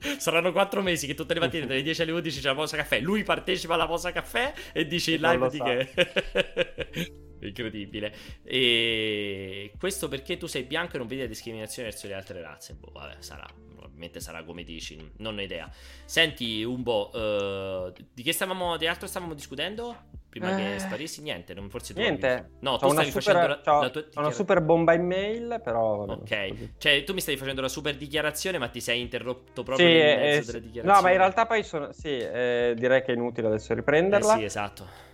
[0.18, 2.98] Saranno quattro mesi che tutte le mattine dalle 10 alle 11 c'è la pausa caffè.
[2.98, 5.64] Lui partecipa alla pausa caffè e dice il live di sa.
[5.64, 7.12] che.
[7.40, 8.14] Incredibile.
[8.44, 12.74] E questo perché tu sei bianco e non vedi la discriminazione verso le altre razze.
[12.74, 13.46] Boh, vabbè, sarà.
[13.78, 15.70] Probabilmente sarà come dici, non ho idea.
[16.04, 20.16] Senti, Umbo, eh, di che stavamo, di altro stavamo discutendo?
[20.28, 22.26] Prima Eh, che sparissi, niente, non, forse tu Niente.
[22.26, 24.92] avevi- No, C'ho tu stavi super, facendo la, c'ho- la tua c'ho una super bomba
[24.92, 26.04] in mail, però...
[26.04, 29.86] vabbè, Ok, cioè tu mi stavi facendo la super dichiarazione, ma ti sei interrotto proprio
[29.86, 30.46] Sì, nel eh, mezzo sì.
[30.52, 30.96] della dichiarazione.
[30.96, 31.92] no, ma in realtà poi sono...
[31.92, 34.36] Sì, eh, direi che è inutile adesso Eh riprenderla.
[34.36, 35.06] sì, esatto.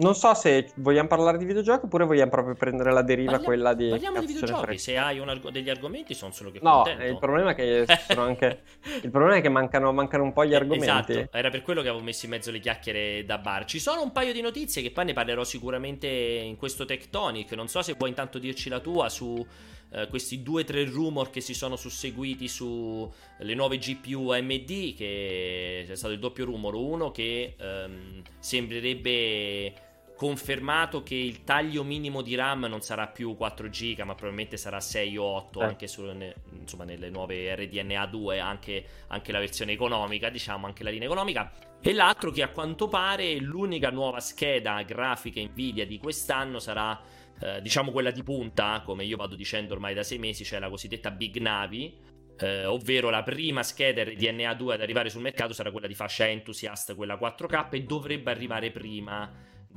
[0.00, 3.74] Non so se vogliamo parlare di videogiochi oppure vogliamo proprio prendere la deriva Parliamo- quella
[3.74, 3.88] di...
[3.88, 7.02] Parliamo di videogiochi, se hai arg- degli argomenti sono solo che No, contento.
[7.04, 7.84] il problema è che
[8.16, 8.62] anche...
[9.02, 11.12] Il problema è che mancano, mancano un po' gli Eh, argomenti.
[11.12, 13.64] Esatto, era per quello che avevo messo in mezzo le chiacchiere da bar.
[13.64, 17.50] Ci sono un paio di notizie che poi ne parlerò sicuramente in questo Tectonic.
[17.54, 19.44] Non so se vuoi intanto dirci la tua su
[19.90, 24.94] eh, questi due o tre rumor che si sono susseguiti sulle nuove GPU AMD.
[24.94, 26.76] Che c'è stato il doppio rumor.
[26.76, 29.72] Uno che ehm, sembrerebbe
[30.18, 34.80] confermato che il taglio minimo di RAM non sarà più 4 GB, ma probabilmente sarà
[34.80, 35.64] 6 o 8 Eh.
[35.64, 36.12] anche su-
[36.58, 41.52] insomma, nelle nuove RDNA 2, anche, anche la versione economica, diciamo, anche la linea economica.
[41.80, 47.00] E l'altro che a quanto pare l'unica nuova scheda grafica Nvidia di quest'anno sarà,
[47.40, 50.68] eh, diciamo, quella di punta, come io vado dicendo ormai da 6 mesi, cioè la
[50.68, 52.16] cosiddetta Big Navi.
[52.40, 56.28] eh, ovvero la prima scheda RDNA 2 ad arrivare sul mercato sarà quella di fascia
[56.28, 59.28] Enthusiast, quella 4K, e dovrebbe arrivare prima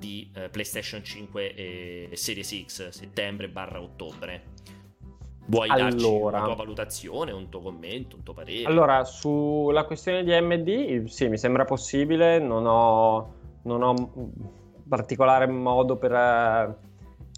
[0.02, 4.50] di eh, PlayStation 5 e Series X, settembre barra ottobre.
[5.46, 6.38] Vuoi darci Allora.
[6.38, 8.64] una tua valutazione, un tuo commento, un tuo parere?
[8.64, 13.34] Allora, sulla questione di AMD, sì, mi sembra possibile, non ho,
[13.64, 13.94] non ho
[14.88, 16.80] particolare modo per,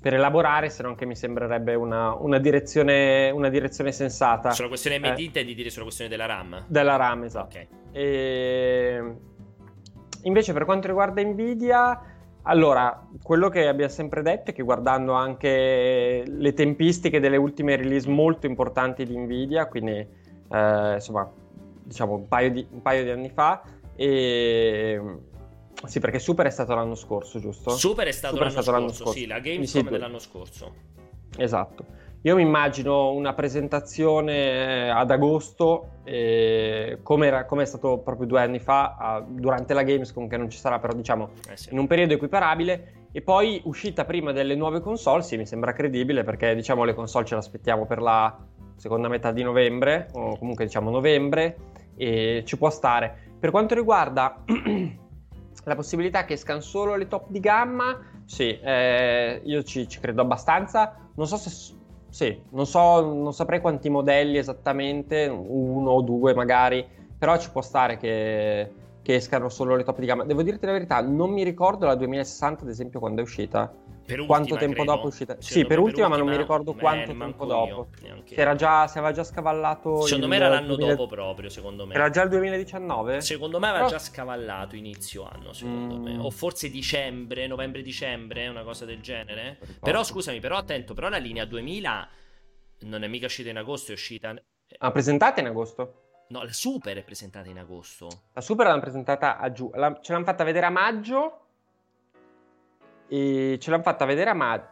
[0.02, 4.98] per elaborare, se non che mi sembrerebbe una, una direzione, una direzione sensata sulla questione
[4.98, 5.24] AMD eh.
[5.24, 6.66] intendi dire sulla questione della RAM?
[6.68, 7.58] della RAM, esatto.
[7.58, 7.68] Ok.
[7.92, 9.16] E...
[10.24, 12.13] Invece per quanto riguarda Nvidia,
[12.44, 18.10] allora, quello che abbiamo sempre detto è che guardando anche le tempistiche delle ultime release
[18.10, 19.92] molto importanti di Nvidia, quindi
[20.52, 21.30] eh, insomma,
[21.84, 23.62] diciamo un paio di, un paio di anni fa,
[23.96, 25.02] e
[25.86, 27.72] Sì, perché Super è stato l'anno scorso, giusto?
[27.72, 29.20] Super è stato, Super l'anno, è stato l'anno scorso, scorso.
[29.20, 30.74] sì, la Gamescom sì, dell'anno scorso.
[31.38, 31.86] Esatto.
[32.26, 38.40] Io mi immagino una presentazione ad agosto, eh, come, era, come è stato proprio due
[38.40, 41.74] anni fa, a- durante la Gamescom, che non ci sarà, però diciamo Eh sì.
[41.74, 46.24] in un periodo equiparabile, e poi uscita prima delle nuove console, sì, mi sembra credibile,
[46.24, 48.34] perché diciamo le console ce le aspettiamo per la
[48.78, 51.58] seconda metà di novembre, o comunque diciamo novembre,
[51.98, 53.34] e ci può stare.
[53.38, 54.46] Per quanto riguarda
[55.66, 60.22] la possibilità che escano solo le top di gamma, sì, eh, io ci, ci credo
[60.22, 60.96] abbastanza.
[61.16, 61.82] Non so se.
[62.14, 66.86] Sì, non so, non saprei quanti modelli esattamente, uno o due magari,
[67.18, 70.24] però ci può stare che, che escano solo le top di gamma.
[70.24, 73.74] Devo dirti la verità, non mi ricordo la 2060, ad esempio, quando è uscita.
[74.06, 74.92] Per Quanto tempo credo.
[74.92, 75.34] dopo è uscita?
[75.40, 77.88] Secondo Sì, per ultima, ma non mi ricordo eh, quanto tempo dopo.
[78.30, 80.02] era già, se aveva già scavallato.
[80.02, 81.94] Secondo il me era l'anno 2000 dopo proprio, secondo me.
[81.94, 83.22] Era già il 2019?
[83.22, 86.04] Secondo me aveva Però- già scavallato inizio anno, secondo Mm.
[86.04, 86.18] me.
[86.20, 89.58] O forse dicembre, novembre-dicembre, una cosa del genere.
[89.60, 89.80] ricordo.
[89.82, 92.08] Però scusami, però attento, però la linea 2000
[92.82, 94.34] non è mica uscita in agosto, è uscita...
[94.80, 96.26] Ah, presentata in agosto?
[96.30, 98.08] No, la Super è presentata in agosto.
[98.34, 99.76] La Super l'hanno presentata a giugno.
[99.76, 101.43] La- ce l'hanno fatta vedere a maggio.
[103.08, 104.68] E ce l'hanno fatta vedere a maggio.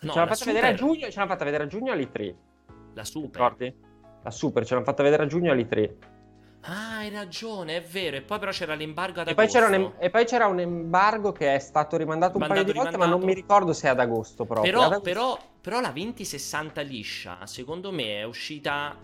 [0.00, 1.10] No, ce l'hanno fatta vedere a giugno.
[1.10, 2.34] Ce l'hanno fatta vedere a giugno all'E3.
[2.94, 3.30] La Super.
[3.40, 3.74] Ricordi?
[4.22, 5.94] La Super ce l'hanno fatta vedere a giugno all'E3.
[6.62, 8.16] Ah, hai ragione, è vero.
[8.16, 9.66] E poi però c'era l'embargo ad E poi, agosto.
[9.66, 12.78] un, em- e poi c'era un embargo che è stato rimandato un Mandato, paio di
[12.78, 14.70] volte, ma non mi ricordo se è ad agosto proprio.
[14.70, 18.96] Però, Ad agosto- però, però la 2060 liscia, secondo me è uscita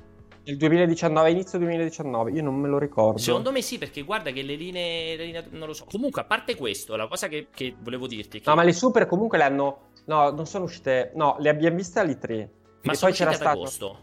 [0.47, 3.18] Nel 2019, inizio 2019, io non me lo ricordo.
[3.18, 5.86] Secondo me sì, perché guarda che le linee, le linee- non lo so.
[5.86, 9.07] Comunque, a parte questo, la cosa che, che volevo dirti che No, ma le Super
[9.07, 9.78] comunque le hanno...
[10.05, 11.12] No, non sono uscite...
[11.14, 12.49] No, le abbiamo viste all'E3.
[12.82, 13.59] ma e sono poi c'era ad stato...
[13.59, 13.99] agosto.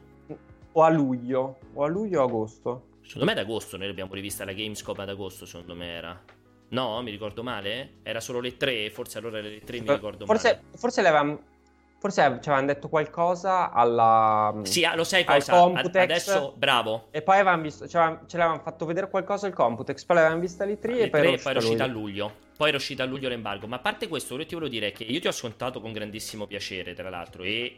[0.71, 1.57] O a luglio.
[1.73, 2.85] O a luglio o agosto.
[3.03, 6.23] Secondo me ad agosto noi l'abbiamo rivista la Gamescom ad agosto, secondo me era.
[6.69, 7.97] No, mi ricordo male?
[8.01, 10.77] Era solo le 3, forse allora le 3 mi ricordo forse, male.
[10.77, 11.39] forse le avevamo...
[12.01, 14.59] Forse ci avevano detto qualcosa alla...
[14.63, 15.53] Sì, ah, lo sai cosa?
[15.53, 16.01] Computex.
[16.01, 17.09] adesso, bravo.
[17.11, 17.87] E poi avevamo visto...
[17.87, 20.03] Ce l'avevamo, ce l'avevamo fatto vedere qualcosa al Computex.
[20.05, 22.33] Poi l'avevamo vista all'E3 Le e poi 3 era e poi era uscita a luglio.
[22.57, 23.67] Poi era uscita a luglio l'embargo.
[23.67, 26.47] Ma a parte questo, che ti volevo dire che io ti ho ascoltato con grandissimo
[26.47, 27.77] piacere, tra l'altro, e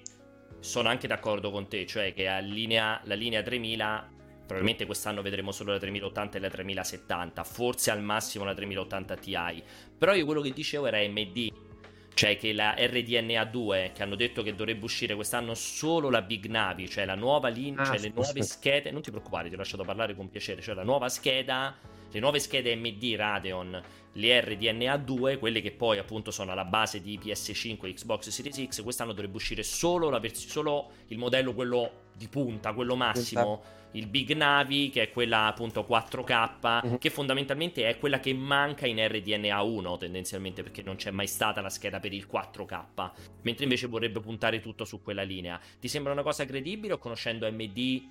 [0.60, 5.74] sono anche d'accordo con te, cioè che linea- la linea 3000, probabilmente quest'anno vedremo solo
[5.74, 9.64] la 3080 e la 3070, forse al massimo la 3080 Ti.
[9.98, 11.72] Però io quello che dicevo era MD.
[12.14, 16.90] Cioè che la RDNA2 che hanno detto che dovrebbe uscire quest'anno solo la Big Navi,
[16.90, 19.84] cioè la nuova linea, Ah, cioè le nuove schede, non ti preoccupare, ti ho lasciato
[19.84, 21.76] parlare con piacere, cioè la nuova scheda,
[22.12, 23.84] le nuove schede MD Radeon,
[24.14, 28.84] le RDNA2, quelle che poi appunto sono alla base di PS5 e Xbox Series X,
[28.84, 33.62] quest'anno dovrebbe uscire solo, la vers- solo il modello quello di punta, quello massimo,
[33.92, 36.98] il Big Navi, che è quella appunto 4K, Mhm.
[36.98, 41.70] che fondamentalmente è quella che manca in RDNA1 tendenzialmente, perché non c'è mai stata la
[41.70, 43.12] scheda per il 4K,
[43.42, 45.60] mentre invece vorrebbe puntare tutto su quella linea.
[45.80, 48.02] Ti sembra una cosa credibile o conoscendo AMD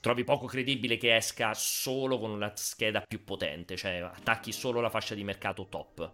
[0.00, 4.88] trovi poco credibile che esca solo con una scheda più potente, cioè attacchi solo la
[4.88, 6.12] fascia di mercato top?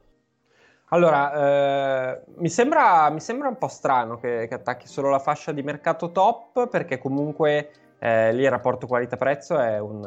[0.90, 5.52] Allora, eh, mi, sembra, mi sembra un po' strano che, che attacchi solo la fascia
[5.52, 10.00] di mercato top, perché comunque eh, lì il rapporto qualità-prezzo è un,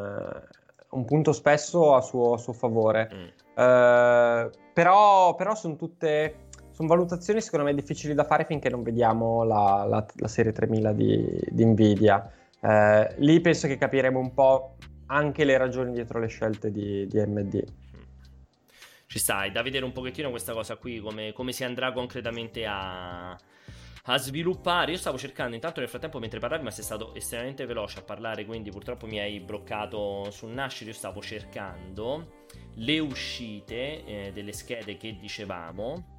[0.91, 3.09] un punto spesso a suo, a suo favore.
[3.13, 3.27] Mm.
[3.55, 9.43] Eh, però però sono tutte sono valutazioni secondo me difficili da fare finché non vediamo
[9.43, 12.31] la, la- la serie 3000 di, di Nvidia.
[12.61, 14.75] Eh, lì penso che capiremo un po'
[15.07, 17.63] anche le ragioni dietro le scelte di, di AMD.
[19.09, 22.67] Ci sta, è da vedere un pochettino questa cosa qui, come, come si andrà concretamente
[22.67, 24.91] a, a sviluppare.
[24.91, 28.45] Io stavo cercando intanto nel frattempo mentre parlavi, ma sei stato estremamente veloce a parlare,
[28.45, 30.91] quindi purtroppo mi hai bloccato sul nascere.
[30.91, 32.45] Io stavo cercando
[32.75, 36.17] le uscite eh, delle schede che dicevamo.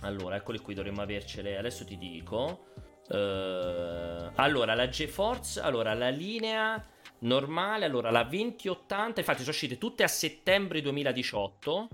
[0.00, 1.56] Allora, eccole qui, dovremmo avercele.
[1.56, 2.64] Adesso ti dico.
[3.08, 6.84] Eh, allora, la GeForce, allora la linea
[7.20, 11.88] normale, allora la 2080, infatti sono uscite tutte a settembre 2018,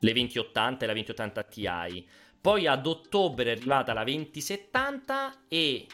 [0.00, 2.08] le 2080 e la 2080 Ti.
[2.40, 5.86] Poi ad ottobre è arrivata la 2070 e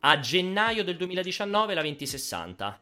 [0.00, 2.80] a gennaio del 2019 la 2060.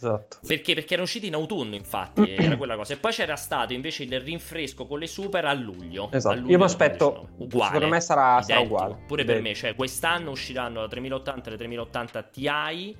[0.00, 0.38] Esatto.
[0.46, 0.74] Perché?
[0.74, 2.94] Perché erano usciti in autunno, infatti, era quella cosa.
[2.94, 6.08] E poi c'era stato invece il rinfresco con le super a luglio.
[6.12, 6.34] Esatto.
[6.34, 7.44] a luglio Io mi aspetto, 2019.
[7.44, 7.72] Uguale.
[7.72, 8.94] secondo me sarà, sarà uguale.
[9.06, 9.48] Pure per Identico.
[9.48, 12.96] me, cioè quest'anno usciranno la 3080 e le 3080 Ti.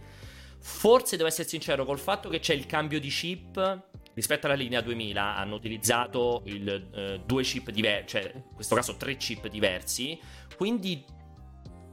[0.61, 3.83] Forse devo essere sincero col fatto che c'è il cambio di chip.
[4.19, 8.97] Rispetto alla linea 2000 hanno utilizzato il, eh, due chip diversi, cioè in questo caso
[8.97, 10.19] tre chip diversi.
[10.57, 11.05] Quindi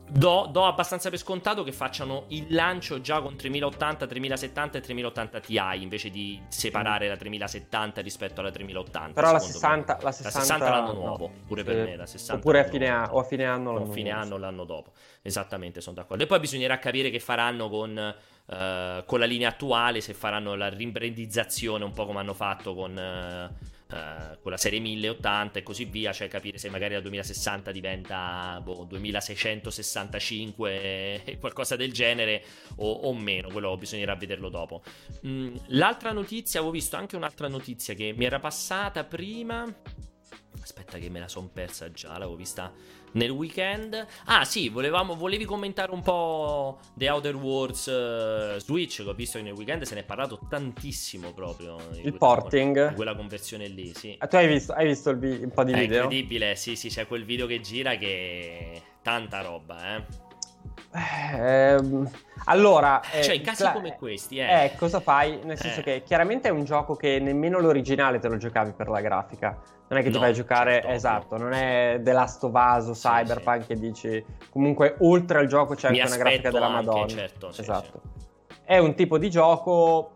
[0.07, 5.39] Do, do, abbastanza per scontato che facciano il lancio già con 3080, 3070 e 3080
[5.39, 9.13] Ti invece di separare la 3070 rispetto alla 3080.
[9.13, 11.95] Però la 60, la 60, la 60 l'anno nuovo, no, pure per me.
[11.95, 14.91] La 60 oppure a fine, a, o a fine anno l'anno, fine anno l'anno dopo.
[15.23, 16.23] Esattamente, sono d'accordo.
[16.23, 20.69] E poi bisognerà capire che faranno con, uh, con la linea attuale, se faranno la
[20.69, 23.49] rimbrandizzazione un po' come hanno fatto con.
[23.51, 27.71] Uh, Uh, con la serie 1080 e così via, cioè capire se magari la 2060
[27.71, 32.43] diventa boh, 2665 e qualcosa del genere
[32.77, 34.81] o, o, meno, quello bisognerà vederlo dopo.
[35.27, 39.71] Mm, l'altra notizia, avevo visto anche un'altra notizia che mi era passata prima.
[40.59, 42.73] Aspetta che me la son persa già, l'avevo vista
[43.15, 44.05] nel weekend.
[44.25, 49.37] Ah, sì, volevamo, volevi commentare un po' The Outer Worlds uh, Switch, che ho visto
[49.37, 51.77] che nel weekend se ne è parlato tantissimo proprio.
[52.01, 52.89] Il porting.
[52.89, 54.15] Di quella conversione lì, sì.
[54.17, 55.99] Ah, tu hai visto, hai visto vi- un po' di è video?
[55.99, 58.81] È incredibile, sì, sì, c'è quel video che gira che...
[59.05, 60.24] Tanta roba, eh.
[60.93, 61.77] Eh,
[62.45, 64.65] allora, eh, cioè, in casi cla- come questi, eh.
[64.65, 64.75] eh.
[64.77, 65.39] cosa fai?
[65.43, 65.83] Nel senso eh.
[65.83, 69.57] che chiaramente è un gioco che nemmeno l'originale te lo giocavi per la grafica.
[69.87, 72.53] Non è che no, ti vai a giocare, certo, esatto, non è The Last of
[72.53, 73.67] Us o sì, Cyberpunk sì.
[73.67, 77.07] che dici comunque oltre al gioco c'è Mi anche una grafica della anche, Madonna.
[77.07, 78.01] Certo, sì, esatto.
[78.63, 80.11] È un tipo di gioco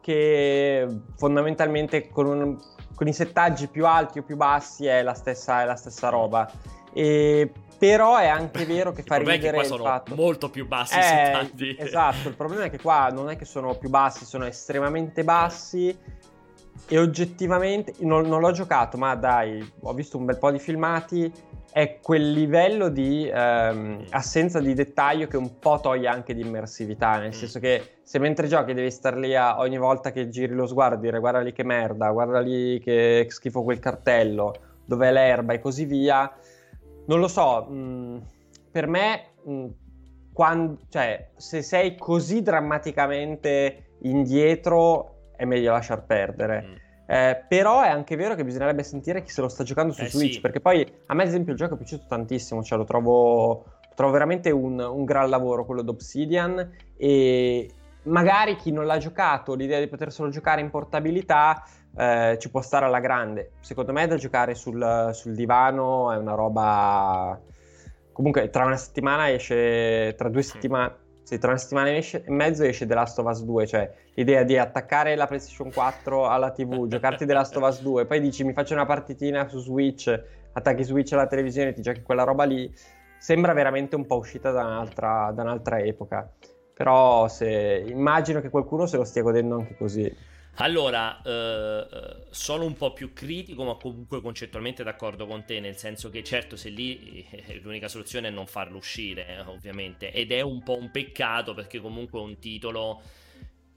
[0.00, 0.86] che
[1.16, 2.58] fondamentalmente con, un,
[2.94, 6.50] con, i settaggi più alti o più bassi è la stessa, è la stessa roba.
[6.92, 12.28] E però è anche vero che fa ridere il fatto molto più bassi eh, esatto
[12.28, 15.96] il problema è che qua non è che sono più bassi sono estremamente bassi
[16.86, 21.32] e oggettivamente non, non l'ho giocato ma dai ho visto un bel po' di filmati
[21.74, 27.18] è quel livello di ehm, assenza di dettaglio che un po' toglie anche di immersività,
[27.18, 27.32] nel mm.
[27.32, 31.00] senso che se mentre giochi devi star lì a, ogni volta che giri lo sguardo
[31.00, 34.54] dire guarda lì che merda, guarda lì che schifo quel cartello,
[34.84, 36.32] dov'è l'erba e così via,
[37.06, 38.16] non lo so, mh, mm,
[38.70, 39.66] per me, mh, mm,
[40.32, 46.62] quando, cioè, se sei così drammaticamente indietro, è meglio lasciar perdere.
[46.62, 46.74] Mm.
[47.06, 50.08] Eh, però è anche vero che bisognerebbe sentire chi se lo sta giocando su eh,
[50.08, 50.40] Switch, sì.
[50.40, 54.12] perché poi a me ad esempio il gioco è piaciuto tantissimo, cioè lo trovo, trovo
[54.12, 57.70] veramente un, un, gran lavoro quello d'Obsidian e
[58.04, 61.62] magari chi non l'ha giocato, l'idea di poterselo giocare in portabilità
[61.96, 63.52] eh, ci può stare alla grande.
[63.60, 67.40] Secondo me da giocare sul, sul, divano è una roba...
[68.12, 72.86] Comunque tra una settimana esce, tra due settimane, sì, tra una settimana e mezzo esce
[72.86, 77.26] The Last of Us 2, cioè l'idea di attaccare la PlayStation 4 alla TV, giocarti
[77.26, 80.22] The Last of Us 2, poi dici mi faccio una partitina su Switch,
[80.52, 82.72] attacchi Switch alla televisione, ti giochi quella roba lì,
[83.18, 86.30] sembra veramente un po' uscita da un'altra, da un'altra epoca.
[86.74, 90.14] Però se, immagino che qualcuno se lo stia godendo anche così.
[90.58, 96.10] Allora, eh, sono un po' più critico, ma comunque concettualmente d'accordo con te, nel senso
[96.10, 100.42] che certo se lì eh, l'unica soluzione è non farlo uscire, eh, ovviamente, ed è
[100.42, 103.02] un po' un peccato perché comunque è un titolo,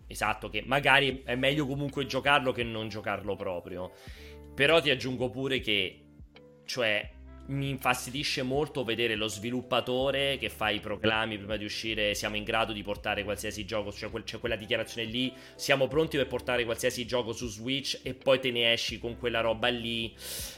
[0.06, 3.92] esatto, che magari è meglio comunque giocarlo che non giocarlo proprio.
[4.54, 6.04] Però ti aggiungo pure che,
[6.66, 7.10] cioè,
[7.48, 12.44] mi infastidisce molto vedere lo sviluppatore che fa i proclami prima di uscire siamo in
[12.44, 16.66] grado di portare qualsiasi gioco, cioè quel, c'è quella dichiarazione lì, siamo pronti per portare
[16.66, 20.14] qualsiasi gioco su Switch e poi te ne esci con quella roba lì,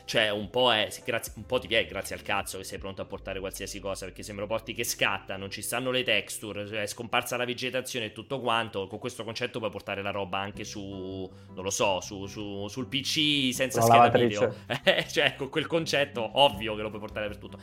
[0.05, 3.01] cioè un po', è, grazie, un po' ti viene grazie al cazzo che sei pronto
[3.01, 6.81] a portare qualsiasi cosa perché sembra porti che scatta, non ci stanno le texture, cioè
[6.81, 10.63] è scomparsa la vegetazione e tutto quanto, con questo concetto puoi portare la roba anche
[10.63, 14.55] su, non lo so, su, su, sul PC senza scheda video,
[15.11, 17.59] cioè con quel concetto ovvio che lo puoi portare per tutto.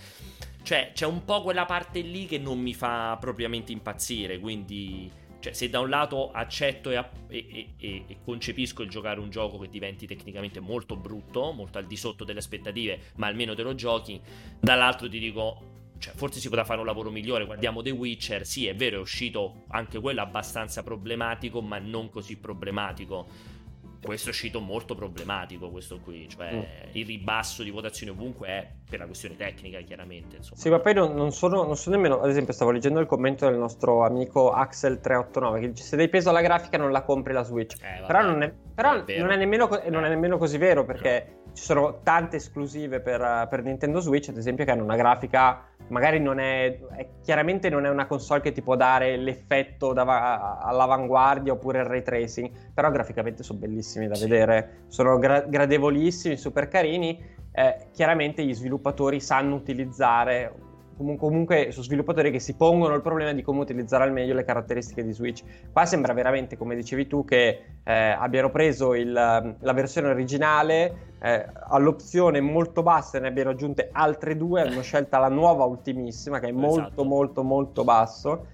[0.62, 4.38] Cioè, c'è un po' quella parte lì che non mi fa propriamente impazzire.
[4.38, 5.10] Quindi,
[5.40, 7.46] cioè, se da un lato accetto e, e,
[7.76, 11.96] e, e, concepisco il giocare un gioco che diventi tecnicamente molto brutto, molto al di
[11.96, 14.20] sotto delle aspettative, ma almeno te lo giochi,
[14.60, 15.74] dall'altro ti dico.
[15.98, 17.46] Cioè, forse si potrà fare un lavoro migliore.
[17.46, 18.44] Guardiamo The Witcher.
[18.44, 23.54] Sì, è vero, è uscito anche quello abbastanza problematico, ma non così problematico
[24.02, 26.88] questo è uscito molto problematico questo qui, cioè mm.
[26.92, 30.36] il ribasso di votazioni ovunque è per la questione tecnica chiaramente.
[30.36, 30.60] Insomma.
[30.60, 33.46] Sì, ma poi non, non, sono, non, sono, nemmeno, ad esempio stavo leggendo il commento
[33.48, 37.42] del nostro amico Axel389 che dice se dai peso alla grafica non la compri la
[37.42, 40.58] Switch, eh, vabbè, però, non è, però è non, è nemmeno, non, è nemmeno, così
[40.58, 41.52] vero perché no.
[41.54, 46.18] ci sono tante esclusive per, per Nintendo Switch ad esempio che hanno una grafica magari
[46.20, 51.52] non è, è, chiaramente non è una console che ti può dare l'effetto da, all'avanguardia
[51.52, 54.22] oppure il ray tracing, però graficamente sono bellissimi da sì.
[54.28, 57.34] vedere, sono gra- gradevolissimi, super carini.
[57.52, 60.52] Eh, chiaramente gli sviluppatori sanno utilizzare
[60.96, 65.04] comunque su sviluppatori che si pongono il problema di come utilizzare al meglio le caratteristiche
[65.04, 65.42] di Switch.
[65.70, 71.46] Qua sembra veramente, come dicevi tu, che eh, abbiano preso il, la versione originale, eh,
[71.68, 76.52] all'opzione molto bassa ne abbiano aggiunte altre due, hanno scelta la nuova ultimissima che è
[76.52, 77.04] molto esatto.
[77.04, 78.46] molto molto basso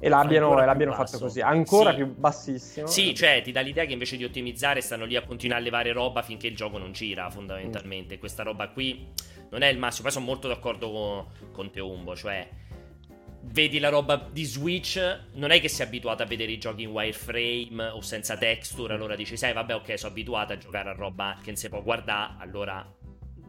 [0.00, 1.96] e l'abbiano, l'abbiano fatto così, ancora sì.
[1.96, 2.86] più bassissimo.
[2.86, 5.92] Sì, cioè ti dà l'idea che invece di ottimizzare stanno lì a continuare a levare
[5.92, 8.16] roba finché il gioco non gira, fondamentalmente.
[8.16, 8.18] Mm.
[8.18, 9.08] Questa roba qui
[9.50, 10.04] non è il massimo.
[10.04, 12.48] Poi sono molto d'accordo con, con Teumbo, cioè
[13.50, 16.90] vedi la roba di Switch, non è che sei abituato a vedere i giochi in
[16.90, 21.38] wireframe o senza texture, allora dici, sai, vabbè, ok, sono abituato a giocare a roba
[21.40, 22.86] che non si può guardare, allora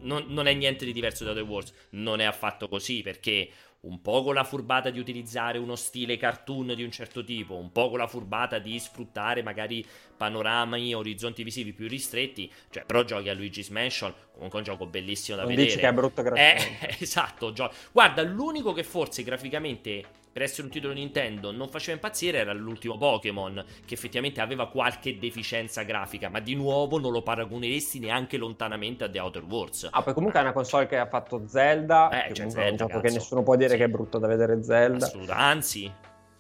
[0.02, 1.74] non, non, è niente di diverso da The Wars.
[1.92, 3.50] Non è affatto così perché
[3.82, 7.72] un po' con la furbata di utilizzare uno stile cartoon di un certo tipo, un
[7.72, 9.86] po' con la furbata di sfruttare magari
[10.18, 15.38] panorami, orizzonti visivi più ristretti, cioè però giochi a Luigi's Mansion, comunque un gioco bellissimo
[15.38, 15.68] da non vedere.
[15.70, 16.88] Dici che è brutto graficamente.
[16.88, 20.04] Eh, esatto, gio- guarda, l'unico che forse graficamente
[20.40, 25.18] per essere un titolo Nintendo non faceva impazzire era l'ultimo Pokémon, che effettivamente aveva qualche
[25.20, 29.90] deficienza grafica, ma di nuovo non lo paragoneresti neanche lontanamente a The Outer Worlds.
[29.92, 32.70] Ah, poi comunque è una console che ha fatto Zelda, eh, che cioè Zelda, è
[32.70, 33.04] un gioco cazzo.
[33.04, 33.76] che nessuno può dire sì.
[33.76, 35.06] che è brutto da vedere Zelda.
[35.06, 35.92] Assolutamente, anzi,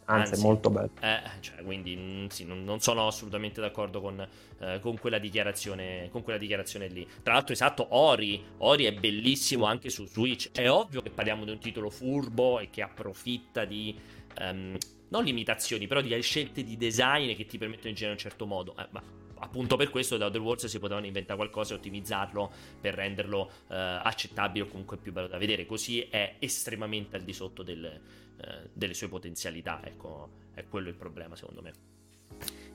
[0.09, 0.89] Anzi, Anzi, è molto bello.
[1.01, 4.27] Eh, cioè, quindi mm, sì, non, non, sono assolutamente d'accordo con,
[4.59, 7.07] eh, con, quella dichiarazione, con quella dichiarazione lì.
[7.21, 8.43] Tra l'altro, esatto, Ori.
[8.57, 10.49] Ori è bellissimo anche su Switch.
[10.51, 13.95] È ovvio che parliamo di un titolo furbo e che approfitta di.
[14.39, 14.75] Um,
[15.09, 18.45] non limitazioni, però di scelte di design che ti permettono di girare in un certo
[18.45, 18.75] modo.
[18.77, 19.01] Eh, ma
[19.39, 22.51] appunto per questo da Other Wars si potevano inventare qualcosa e ottimizzarlo
[22.81, 25.65] per renderlo eh, accettabile o comunque più bello da vedere.
[25.65, 27.99] Così è estremamente al di sotto del,
[28.41, 29.81] eh, delle sue potenzialità.
[29.83, 31.73] Ecco, è quello il problema, secondo me.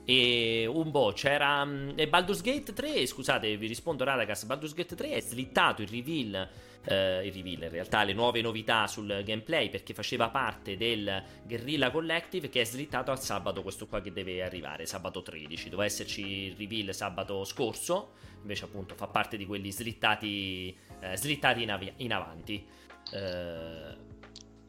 [0.05, 1.65] E un po' c'era.
[1.65, 4.45] Mm, e Baldur's Gate 3, scusate, vi rispondo Radagast.
[4.45, 6.47] Baldur's Gate 3 è slittato il reveal.
[6.87, 11.89] Eh, il reveal in realtà le nuove novità sul gameplay perché faceva parte del Guerrilla
[11.89, 16.21] Collective che è slittato al sabato questo qua che deve arrivare sabato 13 doveva esserci
[16.21, 18.11] il reveal sabato scorso
[18.45, 22.63] invece appunto fa parte di quelli slittati, eh, slittati in, av- in avanti
[23.11, 24.04] eh,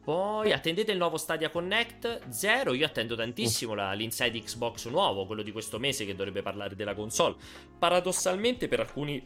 [0.07, 2.73] poi attendete il nuovo Stadia Connect 0.
[2.73, 6.95] Io attendo tantissimo la, l'inside Xbox nuovo, quello di questo mese che dovrebbe parlare della
[6.95, 7.35] console.
[7.77, 9.21] Paradossalmente, per alcuni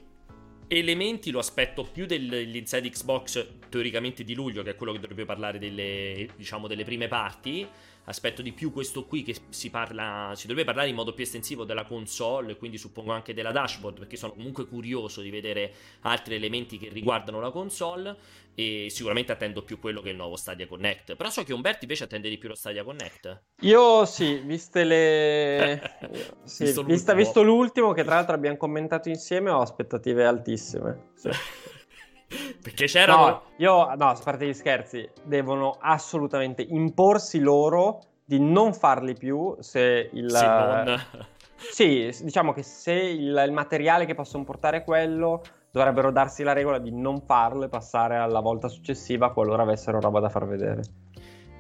[0.66, 5.60] elementi lo aspetto più dell'inside Xbox teoricamente di luglio, che è quello che dovrebbe parlare
[5.60, 7.68] delle, diciamo, delle prime parti
[8.06, 11.64] aspetto di più questo qui che si parla, si dovrebbe parlare in modo più estensivo
[11.64, 16.36] della console e quindi suppongo anche della dashboard perché sono comunque curioso di vedere altri
[16.36, 18.16] elementi che riguardano la console
[18.54, 21.16] e sicuramente attendo più quello che il nuovo Stadia Connect.
[21.16, 23.43] Però so che Umberto invece attende di più lo Stadia Connect.
[23.62, 25.82] Io sì, viste le...
[26.43, 27.16] sì, visto, vista, l'ultimo.
[27.16, 31.12] visto l'ultimo che tra l'altro abbiamo commentato insieme ho aspettative altissime.
[31.16, 31.30] Sì.
[32.62, 33.26] Perché c'erano.
[33.26, 39.56] No, io, no, a parte gli scherzi, devono assolutamente imporsi loro di non farli più
[39.60, 40.32] se il.
[40.32, 41.02] Se non...
[41.62, 46.54] Sì, diciamo che se il, il materiale che possono portare è quello, dovrebbero darsi la
[46.54, 50.82] regola di non farlo e passare alla volta successiva qualora avessero roba da far vedere.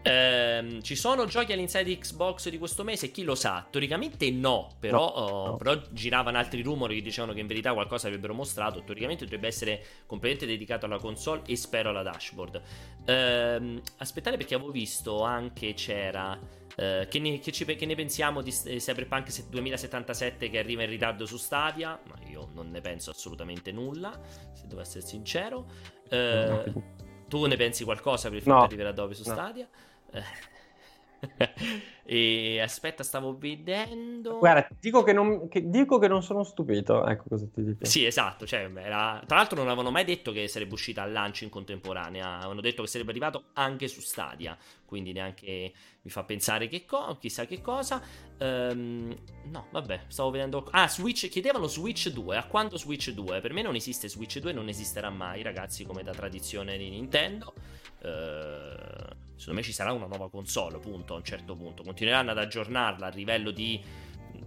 [0.03, 3.11] Ehm, ci sono giochi all'inside Xbox di questo mese?
[3.11, 3.65] Chi lo sa?
[3.69, 5.57] Teoricamente no, però, no, oh, no.
[5.57, 8.83] però, giravano altri rumori che dicevano che in verità qualcosa avrebbero mostrato.
[8.83, 12.61] Teoricamente dovrebbe essere completamente dedicato alla console e spero alla dashboard.
[13.05, 16.59] Ehm, aspettate perché avevo visto anche c'era...
[16.71, 21.25] Uh, che, ne, che, ci, che, ne, pensiamo di Cyberpunk 2077 che arriva in ritardo
[21.25, 21.99] su Stadia?
[22.07, 24.17] Ma io non ne penso assolutamente nulla,
[24.53, 25.67] se devo essere sincero.
[26.09, 26.81] Uh,
[27.27, 28.59] tu ne pensi qualcosa per il fatto no.
[28.61, 29.33] che arriverà dopo su no.
[29.33, 29.67] Stadia?
[32.03, 34.37] e aspetta, stavo vedendo.
[34.39, 37.05] Guarda, dico che, non, che, dico che non sono stupito.
[37.05, 37.85] Ecco cosa ti dico.
[37.85, 38.45] Sì, esatto.
[38.45, 39.21] Cioè, era...
[39.25, 42.37] Tra l'altro, non avevano mai detto che sarebbe uscita al lancio in contemporanea.
[42.37, 44.57] Avevano detto che sarebbe arrivato anche su Stadia.
[44.85, 48.01] Quindi neanche mi fa pensare che co- chissà che cosa.
[48.39, 50.67] Um, no, vabbè, stavo vedendo.
[50.71, 51.29] Ah, Switch.
[51.29, 52.35] Chiedevano Switch 2.
[52.35, 53.41] A quando Switch 2?
[53.41, 57.53] Per me non esiste Switch 2, non esisterà mai, ragazzi, come da tradizione di Nintendo.
[58.01, 61.81] Uh, secondo me ci sarà una nuova console, punto, a un certo punto.
[61.81, 63.81] Continueranno ad aggiornarla a livello di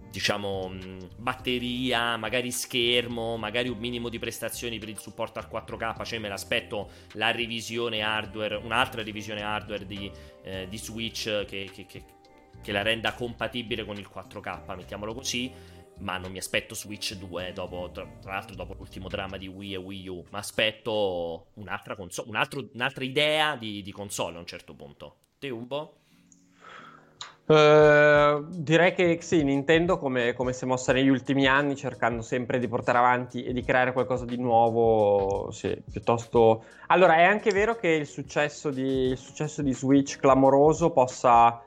[0.09, 0.71] diciamo
[1.17, 6.29] batteria, magari schermo, magari un minimo di prestazioni per il supporto al 4K, cioè me
[6.29, 10.09] l'aspetto la revisione hardware, un'altra revisione hardware di,
[10.43, 12.03] eh, di Switch che, che, che,
[12.61, 15.51] che, la renda compatibile con il 4K, mettiamolo così
[15.99, 19.77] ma non mi aspetto Switch 2 dopo, tra, l'altro dopo l'ultimo dramma di Wii e
[19.77, 24.45] Wii U, ma aspetto un'altra, console, un altro, un'altra idea di, di, console a un
[24.45, 25.15] certo punto.
[25.39, 25.97] Te un po'?
[27.47, 32.57] Uh, direi che sì, Nintendo come, come, si è mossa negli ultimi anni cercando sempre
[32.57, 36.63] di portare avanti e di creare qualcosa di nuovo, sì, piuttosto...
[36.87, 41.63] Allora, è anche vero che il successo di, il successo di Switch clamoroso possa,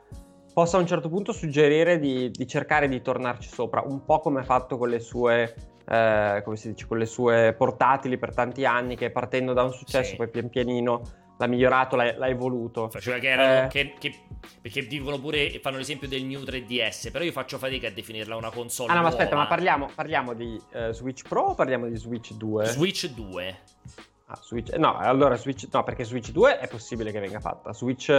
[0.52, 4.40] possa, a un certo punto suggerire di, di, cercare di tornarci sopra, un po' come
[4.40, 5.54] ha fatto con le sue...
[5.90, 9.72] Eh, come si dice, con le sue portatili per tanti anni che partendo da un
[9.72, 10.16] successo Sì.
[10.16, 11.00] poi pian pianino
[11.38, 12.90] l'ha migliorato, l'ha, l'ha evoluto.
[12.90, 13.66] Faceva che erano.
[13.66, 13.68] Eh.
[13.68, 14.14] che- che-
[14.60, 15.58] perché dicono pure.
[15.60, 17.10] Fanno l'esempio del New 3DS.
[17.10, 18.92] Però io faccio fatica a definirla una console.
[18.92, 22.32] Ah no, ma aspetta, ma parliamo, parliamo di eh, Switch Pro o parliamo di Switch
[22.32, 22.66] 2?
[22.66, 23.58] Switch 2.
[24.26, 24.74] Ah, Switch...
[24.74, 25.66] No, allora Switch...
[25.72, 27.72] No, perché Switch 2 è possibile che venga fatta.
[27.72, 28.10] Switch...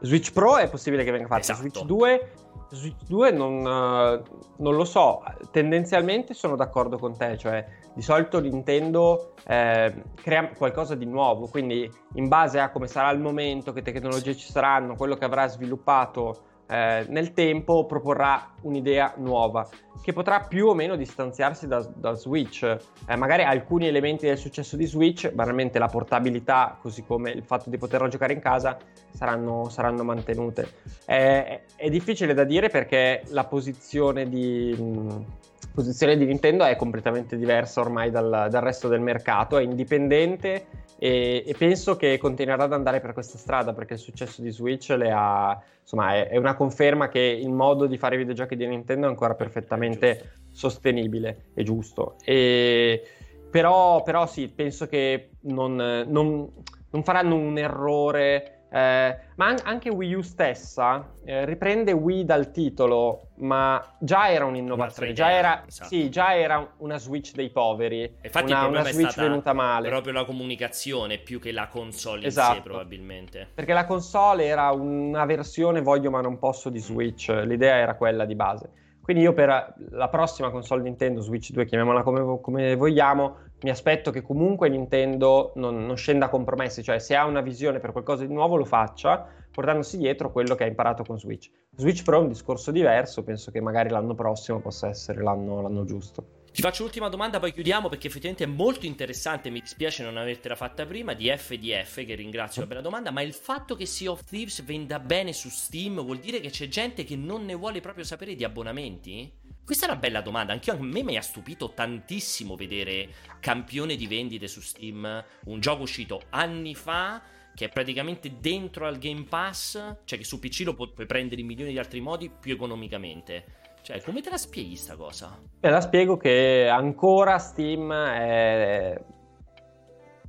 [0.00, 1.52] Switch Pro è possibile che venga fatta.
[1.52, 1.60] Esatto.
[1.60, 2.32] Switch 2...
[2.70, 4.22] Switch 2 non, eh,
[4.58, 5.22] non lo so.
[5.50, 7.38] Tendenzialmente sono d'accordo con te.
[7.38, 11.48] Cioè, di solito Nintendo eh, crea qualcosa di nuovo.
[11.48, 15.46] Quindi, in base a come sarà il momento, che tecnologie ci saranno, quello che avrà
[15.46, 19.66] sviluppato eh, nel tempo, proporrà un'idea nuova
[20.02, 22.62] che potrà più o meno distanziarsi da, da Switch.
[22.62, 27.68] Eh, magari alcuni elementi del successo di Switch, banalmente la portabilità, così come il fatto
[27.68, 28.78] di poterlo giocare in casa,
[29.10, 30.68] saranno, saranno mantenute.
[31.04, 35.24] Eh, è difficile da dire perché la posizione di, mh,
[35.72, 40.66] posizione di Nintendo è completamente diversa ormai dal, dal resto del mercato, è indipendente
[40.98, 44.88] e, e penso che continuerà ad andare per questa strada perché il successo di Switch
[44.90, 48.66] le ha, insomma, è, è una conferma che il modo di fare i videogiochi di
[48.66, 52.16] Nintendo è ancora perfettamente sostenibile e giusto.
[52.24, 53.02] E,
[53.50, 55.76] però, però sì, penso che non,
[56.08, 56.50] non-
[56.90, 58.57] non faranno un errore.
[58.70, 64.44] Eh, ma an- anche Wii U stessa eh, riprende Wii dal titolo, ma già era
[64.44, 65.88] un'innovazione, già era, esatto.
[65.88, 69.88] sì, già era una Switch dei poveri, Infatti una, una è Switch stata venuta male.
[69.88, 72.54] proprio la comunicazione più che la console in Esatto.
[72.56, 73.48] sé, probabilmente.
[73.54, 78.24] Perché la console era una versione voglio ma non posso di Switch, l'idea era quella
[78.24, 78.70] di base.
[79.08, 84.10] Quindi io per la prossima console Nintendo, Switch 2, chiamiamola come, come vogliamo, mi aspetto
[84.10, 88.24] che comunque Nintendo non, non scenda a compromessi, cioè se ha una visione per qualcosa
[88.24, 91.50] di nuovo lo faccia, portandosi dietro quello che ha imparato con Switch.
[91.74, 95.84] Switch Pro è un discorso diverso, penso che magari l'anno prossimo possa essere l'anno, l'anno
[95.84, 96.36] giusto.
[96.58, 99.50] Ti faccio l'ultima domanda, poi chiudiamo perché effettivamente è molto interessante.
[99.50, 101.12] Mi dispiace non avertela fatta prima.
[101.12, 103.12] Di FDF, che ringrazio per la domanda.
[103.12, 106.66] Ma il fatto che Sea of Thieves venda bene su Steam vuol dire che c'è
[106.66, 109.32] gente che non ne vuole proprio sapere di abbonamenti?
[109.68, 110.54] Questa è una bella domanda.
[110.54, 113.08] Anche a me mi ha stupito tantissimo vedere
[113.38, 115.22] campione di vendite su Steam.
[115.44, 117.20] Un gioco uscito anni fa.
[117.54, 119.96] Che è praticamente dentro al Game Pass.
[120.04, 123.44] Cioè, che su PC lo pu- puoi prendere in milioni di altri modi più economicamente.
[123.82, 125.38] Cioè, come te la spieghi sta cosa?
[125.60, 128.98] Te la spiego che ancora Steam è...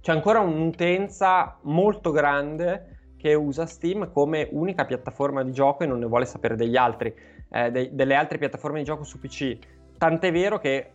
[0.02, 6.00] c'è ancora un'utenza molto grande che usa Steam come unica piattaforma di gioco e non
[6.00, 7.14] ne vuole sapere degli altri,
[7.52, 9.58] eh, dei- delle altre piattaforme di gioco su PC.
[9.98, 10.94] Tant'è vero che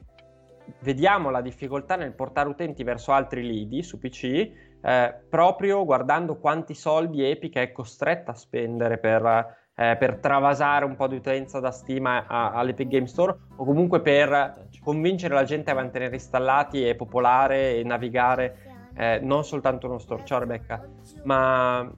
[0.81, 6.75] vediamo la difficoltà nel portare utenti verso altri lidi su PC, eh, proprio guardando quanti
[6.75, 11.71] soldi Epic è costretta a spendere per, eh, per travasare un po' di utenza da
[11.71, 16.87] Steam a- a- all'Epic Game Store o comunque per convincere la gente a mantenere installati
[16.87, 20.25] e popolare e navigare eh, non soltanto uno store.
[20.25, 20.81] Ciao Rebecca,
[21.25, 21.91] ma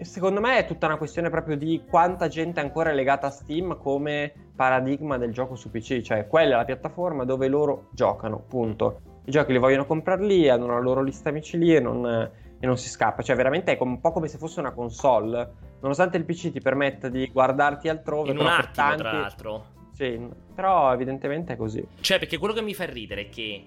[0.00, 3.78] secondo me è tutta una questione proprio di quanta gente ancora è legata a Steam
[3.78, 9.00] come paradigma del gioco su PC, cioè quella è la piattaforma dove loro giocano, punto.
[9.24, 12.66] I giochi li vogliono comprare lì, hanno la loro lista amici lì e non, e
[12.66, 16.24] non si scappa, cioè veramente è un po' come se fosse una console, nonostante il
[16.24, 19.64] PC ti permetta di guardarti altrove, In un attimo, tanti- tra l'altro.
[19.92, 21.86] Sì, però evidentemente è così.
[22.00, 23.64] Cioè, perché quello che mi fa ridere è che.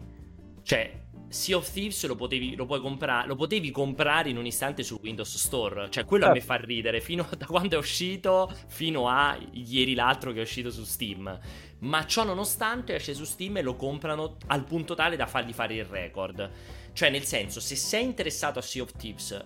[0.62, 4.84] Cioè, Sea of Thieves lo potevi, lo puoi comprare, lo potevi comprare in un istante
[4.84, 5.90] su Windows Store.
[5.90, 6.54] Cioè, quello a me Certo.
[6.54, 7.02] fa ridere.
[7.02, 11.40] Fino a, da quando è uscito, fino a ieri l'altro che è uscito su Steam.
[11.80, 15.76] Ma ciò nonostante esce su Steam e lo comprano al punto tale da fargli fare
[15.76, 16.50] il record.
[16.94, 19.46] Cioè, nel senso, se sei interessato a Sea of Thieves,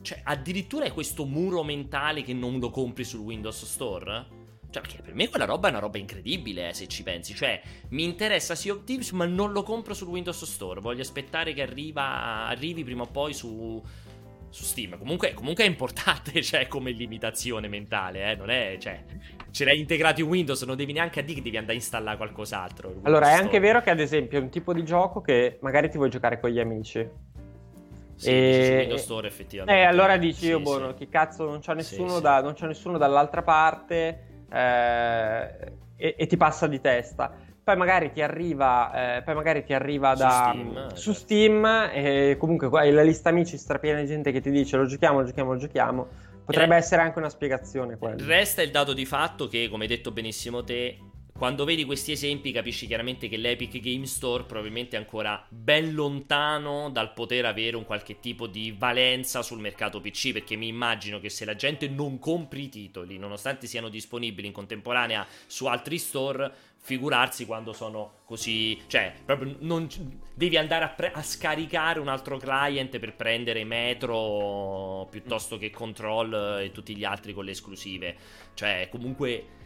[0.00, 4.37] cioè, addirittura è questo muro mentale che non lo compri sul Windows Store?
[4.70, 7.34] Cioè, perché per me quella roba è una roba incredibile, eh, se ci pensi.
[7.34, 7.60] Cioè,
[7.90, 10.80] mi interessa Sea of Thieves, ma non lo compro sul Windows Store.
[10.80, 13.82] Voglio aspettare che arriva, arrivi prima o poi su,
[14.50, 14.98] su Steam.
[14.98, 18.36] Comunque, comunque è importante, cioè, come limitazione mentale, eh.
[18.36, 19.02] Non è, cioè,
[19.50, 22.16] ce l'hai integrato in Windows, non devi neanche a dire che devi andare a installare
[22.18, 23.00] qualcos'altro.
[23.04, 23.44] Allora, è Store.
[23.44, 26.38] anche vero che ad esempio è un tipo di gioco che magari ti vuoi giocare
[26.38, 27.08] con gli amici.
[28.16, 29.80] Sì, E- Windows Store, effettivamente.
[29.80, 30.62] Eh, allora dici, Sì, io, sì.
[30.62, 32.20] boh, che cazzo, non c'è nessuno, sì.
[32.20, 37.32] da- non c'è nessuno dall'altra parte eh, e, e ti passa di testa.
[37.62, 41.12] Poi magari ti arriva, eh, poi magari ti arriva Su da, Steam, su certo.
[41.12, 45.20] Steam e comunque hai la lista amici strapiena di gente che ti dice lo giochiamo,
[45.20, 46.08] lo giochiamo, lo giochiamo.
[46.46, 48.24] Potrebbe Re- essere anche una spiegazione quella.
[48.24, 50.96] Resta il dato di fatto che, come hai detto benissimo te,
[51.38, 56.90] quando vedi questi esempi capisci chiaramente che l'Epic Game Store probabilmente è ancora ben lontano
[56.90, 61.28] dal poter avere un qualche tipo di valenza sul mercato PC, perché mi immagino che
[61.28, 66.52] se la gente non compri i titoli, nonostante siano disponibili in contemporanea su altri store,
[66.80, 69.86] figurarsi quando sono così, cioè, proprio non
[70.34, 76.62] devi andare a, pre- a, scaricare un altro client per prendere Metro piuttosto che Control
[76.64, 78.16] e tutti gli altri con le esclusive.
[78.54, 79.56] Cioè, comunque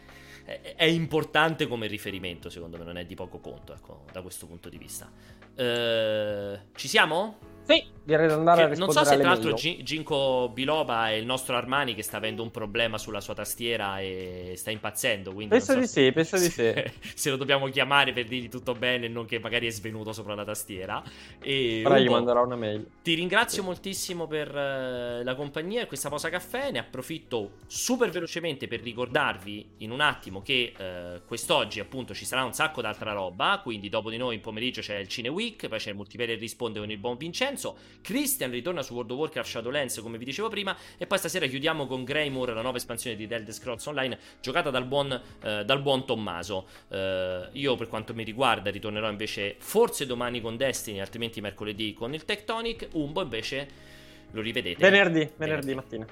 [0.43, 4.69] è, importante come riferimento, secondo me, non è di poco conto, ecco, da questo punto
[4.69, 5.09] di vista.
[5.55, 7.52] Uh, ci siamo?
[7.65, 11.09] Sì, direi di andare che, a rispondere Non so se tra l'altro G- Ginko Biloba
[11.09, 15.33] è il nostro Armani che sta avendo un problema sulla sua tastiera e sta impazzendo.
[15.33, 16.73] penso so di se, sì, penso di sì.
[17.15, 20.35] Se lo dobbiamo chiamare per dirgli tutto bene e non che magari è svenuto sopra
[20.35, 21.01] la tastiera.
[21.39, 22.85] E Ora gli manderò una mail.
[23.01, 23.67] Ti ringrazio sì.
[23.67, 26.71] moltissimo per uh, la compagnia e questa pausa caffè.
[26.71, 32.43] Ne approfitto super velocemente per ricordarvi in un attimo che uh, quest'oggi appunto ci sarà
[32.43, 33.61] un sacco d'altra roba.
[33.63, 36.79] Quindi dopo di noi in pomeriggio c'è il Cine Week, poi c'è il multiplayer risponde
[36.79, 37.52] con il buon Vincenzo.
[37.53, 37.77] Vincenzo.
[38.01, 40.75] Christian ritorna su World of Warcraft Shadowlands, come vi dicevo prima.
[40.97, 44.85] E poi stasera chiudiamo con Greymore, la nuova espansione di Dead Scrolls Online, giocata dal
[44.85, 45.11] buon,
[45.43, 46.67] eh, dal buon Tommaso.
[46.89, 52.13] Eh, io, per quanto mi riguarda, ritornerò invece forse domani con Destiny, altrimenti mercoledì con
[52.13, 52.89] il Tectonic.
[52.93, 53.91] Umbo invece
[54.31, 55.75] lo rivedete venerdì, venerdì, venerdì.
[55.75, 56.07] mattina.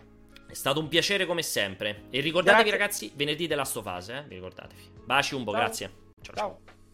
[0.48, 2.04] È stato un piacere come sempre.
[2.10, 2.78] E ricordatevi, grazie.
[2.78, 4.24] ragazzi, venerdì della Stofase, eh?
[4.28, 4.82] Vi ricordatevi.
[5.06, 5.60] Baci, Umbo, ciao.
[5.62, 5.92] grazie.
[6.22, 6.36] ciao.
[6.36, 6.36] ciao.
[6.36, 6.80] ciao.